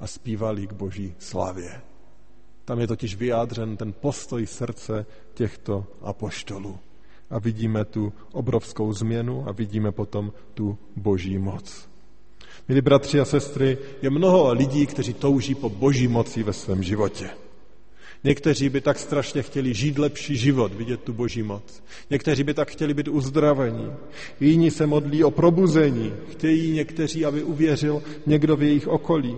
a 0.00 0.06
zpívali 0.06 0.66
k 0.66 0.72
boží 0.72 1.14
slavě. 1.18 1.80
Tam 2.68 2.80
je 2.80 2.86
totiž 2.86 3.16
vyjádřen 3.16 3.76
ten 3.76 3.92
postoj 3.92 4.46
srdce 4.46 5.06
těchto 5.34 5.84
apoštolů. 6.02 6.78
A 7.30 7.38
vidíme 7.38 7.84
tu 7.84 8.12
obrovskou 8.32 8.92
změnu 8.92 9.48
a 9.48 9.52
vidíme 9.52 9.92
potom 9.92 10.32
tu 10.54 10.78
boží 10.96 11.38
moc. 11.38 11.88
Milí 12.68 12.80
bratři 12.80 13.20
a 13.20 13.24
sestry, 13.24 13.78
je 14.02 14.10
mnoho 14.10 14.52
lidí, 14.52 14.86
kteří 14.86 15.14
touží 15.14 15.54
po 15.54 15.68
boží 15.68 16.08
moci 16.08 16.42
ve 16.42 16.52
svém 16.52 16.82
životě. 16.82 17.30
Někteří 18.24 18.68
by 18.68 18.80
tak 18.80 18.98
strašně 18.98 19.42
chtěli 19.42 19.74
žít 19.74 19.98
lepší 19.98 20.36
život, 20.36 20.74
vidět 20.74 21.00
tu 21.00 21.12
boží 21.12 21.42
moc. 21.42 21.82
Někteří 22.10 22.44
by 22.44 22.54
tak 22.54 22.70
chtěli 22.70 22.94
být 22.94 23.08
uzdravení. 23.08 23.92
Jiní 24.40 24.70
se 24.70 24.86
modlí 24.86 25.24
o 25.24 25.30
probuzení. 25.30 26.12
Chtějí 26.30 26.72
někteří, 26.72 27.24
aby 27.24 27.42
uvěřil 27.42 28.02
někdo 28.26 28.56
v 28.56 28.62
jejich 28.62 28.88
okolí. 28.88 29.36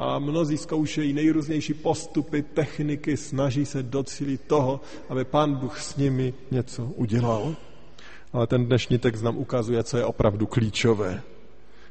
A 0.00 0.18
mnozí 0.18 0.56
zkoušejí 0.58 1.12
nejrůznější 1.12 1.74
postupy, 1.74 2.42
techniky, 2.42 3.16
snaží 3.16 3.66
se 3.66 3.82
docílit 3.82 4.40
toho, 4.46 4.80
aby 5.08 5.24
pán 5.24 5.54
Bůh 5.54 5.80
s 5.80 5.96
nimi 5.96 6.34
něco 6.50 6.84
udělal. 6.84 7.56
Ale 8.32 8.46
ten 8.46 8.66
dnešní 8.66 8.98
text 8.98 9.22
nám 9.22 9.38
ukazuje, 9.38 9.84
co 9.84 9.96
je 9.96 10.04
opravdu 10.04 10.46
klíčové. 10.46 11.22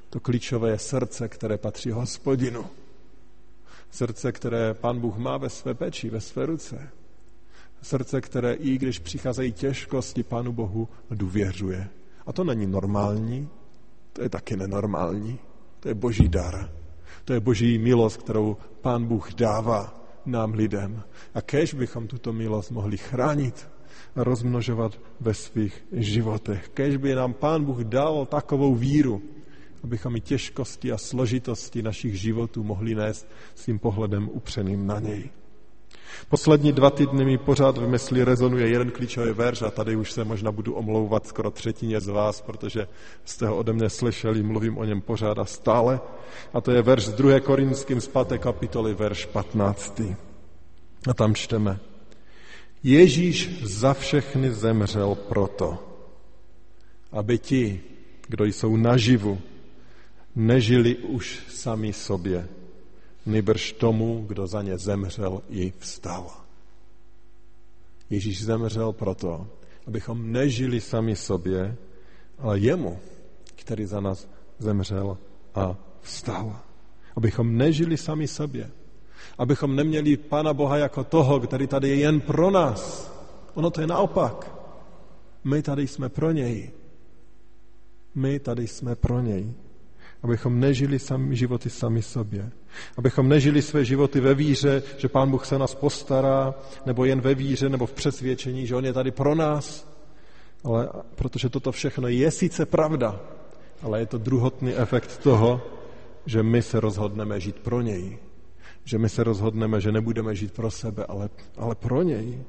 To 0.10 0.20
klíčové 0.20 0.70
je 0.70 0.80
srdce, 0.80 1.28
které 1.30 1.58
patří 1.58 1.91
hospodinu. 1.91 2.65
Srdce, 3.91 4.32
které 4.32 4.74
Pán 4.74 5.00
Bůh 5.00 5.17
má 5.17 5.38
ve 5.38 5.50
své 5.50 5.74
peči, 5.74 6.10
ve 6.10 6.22
své 6.22 6.46
ruce. 6.46 6.89
Srdce, 7.82 8.22
které 8.22 8.54
i 8.54 8.78
když 8.78 9.00
přicházejí 9.00 9.52
těžkosti, 9.52 10.24
Pánu 10.24 10.52
Bohu 10.52 10.88
důvěřuje. 11.12 11.89
A 12.26 12.34
to 12.34 12.43
není 12.43 12.67
normální, 12.67 13.50
to 14.13 14.22
je 14.22 14.30
taky 14.30 14.58
nenormální. 14.58 15.39
To 15.80 15.88
je 15.88 15.93
boží 15.93 16.30
dar. 16.30 16.70
To 17.26 17.34
je 17.34 17.39
boží 17.39 17.78
milost, 17.78 18.17
kterou 18.17 18.58
Pán 18.82 19.06
Bůh 19.06 19.34
dává 19.34 19.93
nám 20.26 20.54
lidem. 20.54 21.04
A 21.34 21.41
kež 21.41 21.74
bychom 21.74 22.08
tuto 22.08 22.34
milost 22.34 22.72
mohli 22.72 22.98
chránit 22.98 23.67
a 24.15 24.24
rozmnožovat 24.24 25.00
ve 25.20 25.34
svých 25.34 25.86
životech. 25.91 26.70
Kež 26.70 26.98
by 26.98 27.15
nám 27.15 27.34
Pán 27.34 27.65
Bůh 27.65 27.80
dal 27.80 28.26
takovou 28.26 28.76
víru, 28.76 29.22
abychom 29.84 30.15
i 30.15 30.22
těžkosti 30.22 30.91
a 30.91 30.98
složitosti 30.98 31.82
našich 31.82 32.20
životů 32.20 32.63
mohli 32.63 32.96
nést 32.96 33.28
s 33.56 33.78
pohledem 33.80 34.30
upřeným 34.34 34.88
na 34.88 35.00
něj. 35.00 35.30
Poslední 36.30 36.72
dva 36.72 36.89
týdny 36.89 37.26
mi 37.26 37.38
pořád 37.38 37.78
v 37.78 37.88
mysli 37.88 38.24
rezonuje 38.24 38.67
jeden 38.67 38.91
klíčový 38.91 39.32
verš 39.32 39.62
a 39.62 39.72
tady 39.72 39.96
už 39.96 40.12
se 40.12 40.24
možná 40.24 40.52
budu 40.52 40.74
omlouvat 40.74 41.28
skoro 41.28 41.52
třetině 41.52 42.02
z 42.02 42.08
vás, 42.08 42.41
protože 42.41 42.88
jste 43.26 43.48
ho 43.48 43.58
ode 43.58 43.74
mě 43.74 43.89
slyšeli, 43.89 44.43
mluvím 44.43 44.78
o 44.78 44.84
něm 44.84 45.02
pořád 45.02 45.39
a 45.39 45.46
stále. 45.46 46.00
A 46.54 46.62
to 46.62 46.72
je 46.72 46.82
verš 46.82 47.06
z 47.06 47.13
2. 47.13 47.39
Korinským 47.39 48.02
z 48.02 48.08
5. 48.08 48.38
kapitoly, 48.38 48.93
verš 48.93 49.26
15. 49.26 50.02
A 51.10 51.13
tam 51.13 51.36
čteme. 51.36 51.80
Ježíš 52.84 53.63
za 53.63 53.93
všechny 53.93 54.52
zemřel 54.52 55.15
proto, 55.15 55.78
aby 57.12 57.38
ti, 57.38 57.82
kdo 58.28 58.46
jsou 58.46 58.78
naživu, 58.78 59.41
nežili 60.36 60.96
už 60.96 61.39
sami 61.50 61.93
sobě, 61.93 62.48
nebrž 63.28 63.72
tomu, 63.72 64.26
kdo 64.28 64.48
za 64.48 64.62
ně 64.62 64.78
zemřel 64.78 65.42
i 65.50 65.74
vstal. 65.80 66.32
Ježíš 68.10 68.44
zemřel 68.44 68.94
proto, 68.94 69.48
abychom 69.88 70.32
nežili 70.32 70.82
sami 70.82 71.16
sobě, 71.16 71.76
ale 72.40 72.60
jemu, 72.60 73.00
který 73.56 73.86
za 73.86 74.00
nás 74.00 74.28
zemřel 74.60 75.18
a 75.56 75.76
vstal. 76.02 76.60
Abychom 77.16 77.58
nežili 77.58 77.98
sami 77.98 78.28
sobě. 78.28 78.72
Abychom 79.38 79.76
neměli 79.76 80.18
Pána 80.18 80.54
Boha 80.54 80.78
jako 80.78 81.04
toho, 81.04 81.40
který 81.40 81.68
tady 81.68 81.90
je 81.90 81.96
jen 81.96 82.22
pro 82.22 82.52
nás. 82.52 83.12
Ono 83.54 83.70
to 83.70 83.82
je 83.82 83.88
naopak. 83.88 84.52
My 85.44 85.62
tady 85.62 85.88
jsme 85.88 86.10
pro 86.10 86.32
něj. 86.32 86.72
My 88.16 88.40
tady 88.40 88.68
jsme 88.68 88.96
pro 88.96 89.22
něj 89.22 89.54
abychom 90.23 90.60
nežili 90.60 90.99
sami 90.99 91.36
životy 91.36 91.69
sami 91.69 92.01
sobě. 92.01 92.51
Abychom 92.97 93.30
nežili 93.30 93.62
své 93.62 93.86
životy 93.86 94.19
ve 94.19 94.34
víře, 94.34 94.84
že 94.97 95.08
Pán 95.08 95.32
Bůh 95.32 95.45
se 95.45 95.60
nás 95.60 95.75
postará, 95.75 96.56
nebo 96.86 97.06
jen 97.06 97.21
ve 97.21 97.36
víře, 97.36 97.69
nebo 97.69 97.86
v 97.86 97.93
přesvědčení, 97.93 98.67
že 98.67 98.75
On 98.75 98.86
je 98.86 98.93
tady 98.93 99.12
pro 99.12 99.36
nás. 99.36 99.97
Ale 100.63 100.89
protože 101.15 101.49
toto 101.49 101.71
všechno 101.71 102.08
je 102.08 102.32
sice 102.32 102.65
pravda, 102.65 103.19
ale 103.82 103.99
je 103.99 104.06
to 104.06 104.17
druhotný 104.17 104.75
efekt 104.75 105.17
toho, 105.17 105.62
že 106.25 106.43
my 106.43 106.62
se 106.62 106.80
rozhodneme 106.80 107.39
žít 107.39 107.60
pro 107.60 107.82
něj. 107.82 108.17
Že 108.84 108.97
my 108.97 109.10
se 109.10 109.23
rozhodneme, 109.23 109.82
že 109.82 109.91
nebudeme 109.91 110.36
žít 110.36 110.51
pro 110.51 110.71
sebe, 110.71 111.06
ale, 111.06 111.30
ale 111.58 111.75
pro 111.75 112.03
něj. 112.03 112.43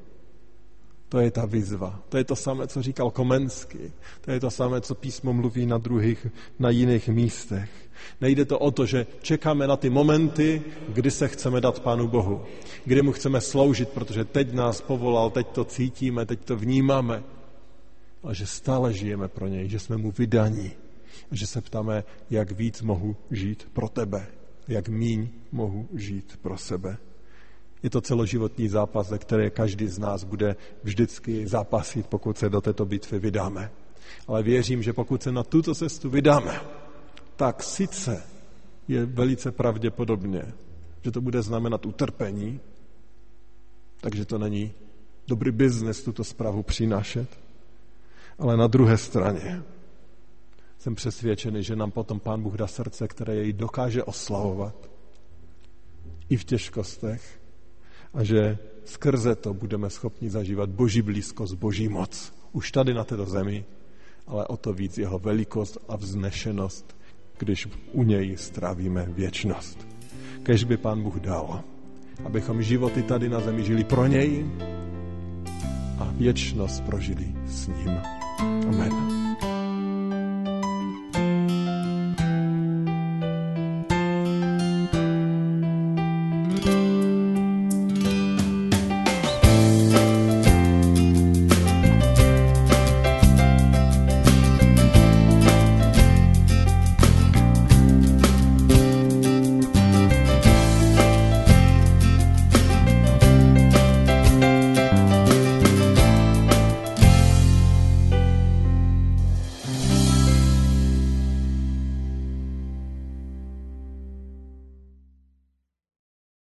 To 1.08 1.20
je 1.20 1.30
ta 1.30 1.46
výzva. 1.46 2.00
To 2.08 2.16
je 2.16 2.24
to 2.24 2.36
samé, 2.36 2.66
co 2.66 2.82
říkal 2.82 3.10
Komensky. 3.10 3.92
To 4.20 4.30
je 4.30 4.40
to 4.40 4.50
samé, 4.50 4.80
co 4.80 4.94
písmo 4.94 5.32
mluví 5.32 5.66
na 5.66 5.78
druhých, 5.78 6.26
na 6.58 6.70
jiných 6.70 7.08
místech. 7.08 7.70
Nejde 8.20 8.44
to 8.44 8.58
o 8.58 8.70
to, 8.70 8.86
že 8.86 9.06
čekáme 9.22 9.66
na 9.66 9.76
ty 9.76 9.90
momenty, 9.90 10.62
kdy 10.88 11.10
se 11.10 11.28
chceme 11.28 11.60
dát 11.60 11.80
Pánu 11.80 12.08
Bohu. 12.08 12.44
Kdy 12.84 13.02
mu 13.02 13.12
chceme 13.12 13.40
sloužit, 13.40 13.88
protože 13.88 14.24
teď 14.24 14.52
nás 14.52 14.80
povolal, 14.80 15.30
teď 15.30 15.46
to 15.48 15.64
cítíme, 15.64 16.26
teď 16.26 16.44
to 16.44 16.56
vnímáme. 16.56 17.22
Ale 18.22 18.34
že 18.34 18.46
stále 18.46 18.92
žijeme 18.92 19.28
pro 19.28 19.46
něj, 19.46 19.68
že 19.68 19.78
jsme 19.78 19.96
mu 19.96 20.12
vydaní. 20.18 20.72
A 21.30 21.34
že 21.36 21.46
se 21.46 21.60
ptáme, 21.60 22.04
jak 22.30 22.52
víc 22.52 22.82
mohu 22.82 23.16
žít 23.30 23.68
pro 23.72 23.88
tebe. 23.88 24.26
Jak 24.68 24.88
míň 24.88 25.28
mohu 25.52 25.88
žít 25.94 26.38
pro 26.42 26.58
sebe. 26.58 26.96
Je 27.82 27.90
to 27.90 28.00
celoživotní 28.00 28.68
zápas, 28.68 29.08
ze 29.08 29.18
které 29.18 29.50
každý 29.50 29.86
z 29.86 29.98
nás 29.98 30.24
bude 30.24 30.56
vždycky 30.82 31.46
zápasit, 31.46 32.06
pokud 32.06 32.38
se 32.38 32.48
do 32.48 32.60
této 32.60 32.84
bitvy 32.84 33.18
vydáme. 33.18 33.70
Ale 34.26 34.42
věřím, 34.42 34.82
že 34.82 34.92
pokud 34.92 35.22
se 35.22 35.32
na 35.32 35.42
tuto 35.42 35.74
cestu 35.74 36.10
vydáme, 36.10 36.60
tak 37.36 37.62
sice 37.62 38.22
je 38.88 39.06
velice 39.06 39.52
pravděpodobně, 39.52 40.42
že 41.04 41.10
to 41.10 41.20
bude 41.20 41.42
znamenat 41.42 41.86
utrpení, 41.86 42.60
takže 44.00 44.24
to 44.24 44.38
není 44.38 44.72
dobrý 45.28 45.50
biznes 45.50 46.02
tuto 46.02 46.24
zprávu 46.24 46.62
přinášet. 46.62 47.28
Ale 48.38 48.56
na 48.56 48.66
druhé 48.66 48.96
straně 48.96 49.62
jsem 50.78 50.94
přesvědčený, 50.94 51.62
že 51.62 51.76
nám 51.76 51.90
potom 51.90 52.20
Pán 52.20 52.42
Bůh 52.42 52.54
dá 52.54 52.66
srdce, 52.66 53.08
které 53.08 53.34
jej 53.34 53.52
dokáže 53.52 54.04
oslavovat 54.04 54.90
i 56.28 56.36
v 56.36 56.44
těžkostech, 56.44 57.37
a 58.18 58.24
že 58.24 58.58
skrze 58.84 59.34
to 59.34 59.54
budeme 59.54 59.90
schopni 59.90 60.30
zažívat 60.30 60.70
boží 60.70 61.02
blízkost, 61.02 61.54
boží 61.54 61.88
moc. 61.88 62.34
Už 62.52 62.72
tady 62.72 62.94
na 62.94 63.04
této 63.04 63.24
zemi, 63.24 63.64
ale 64.26 64.46
o 64.46 64.56
to 64.56 64.72
víc 64.72 64.98
jeho 64.98 65.18
velikost 65.18 65.78
a 65.88 65.96
vznešenost, 65.96 66.96
když 67.38 67.68
u 67.92 68.02
něj 68.02 68.36
strávíme 68.36 69.06
věčnost. 69.08 69.86
Kež 70.42 70.64
by 70.64 70.76
Pán 70.76 71.02
Bůh 71.02 71.16
dal, 71.16 71.62
abychom 72.24 72.62
životy 72.62 73.02
tady 73.02 73.28
na 73.28 73.40
zemi 73.40 73.64
žili 73.64 73.84
pro 73.84 74.06
něj 74.06 74.46
a 75.98 76.12
věčnost 76.16 76.84
prožili 76.84 77.34
s 77.46 77.66
ním. 77.66 78.00
Amen. 78.68 79.17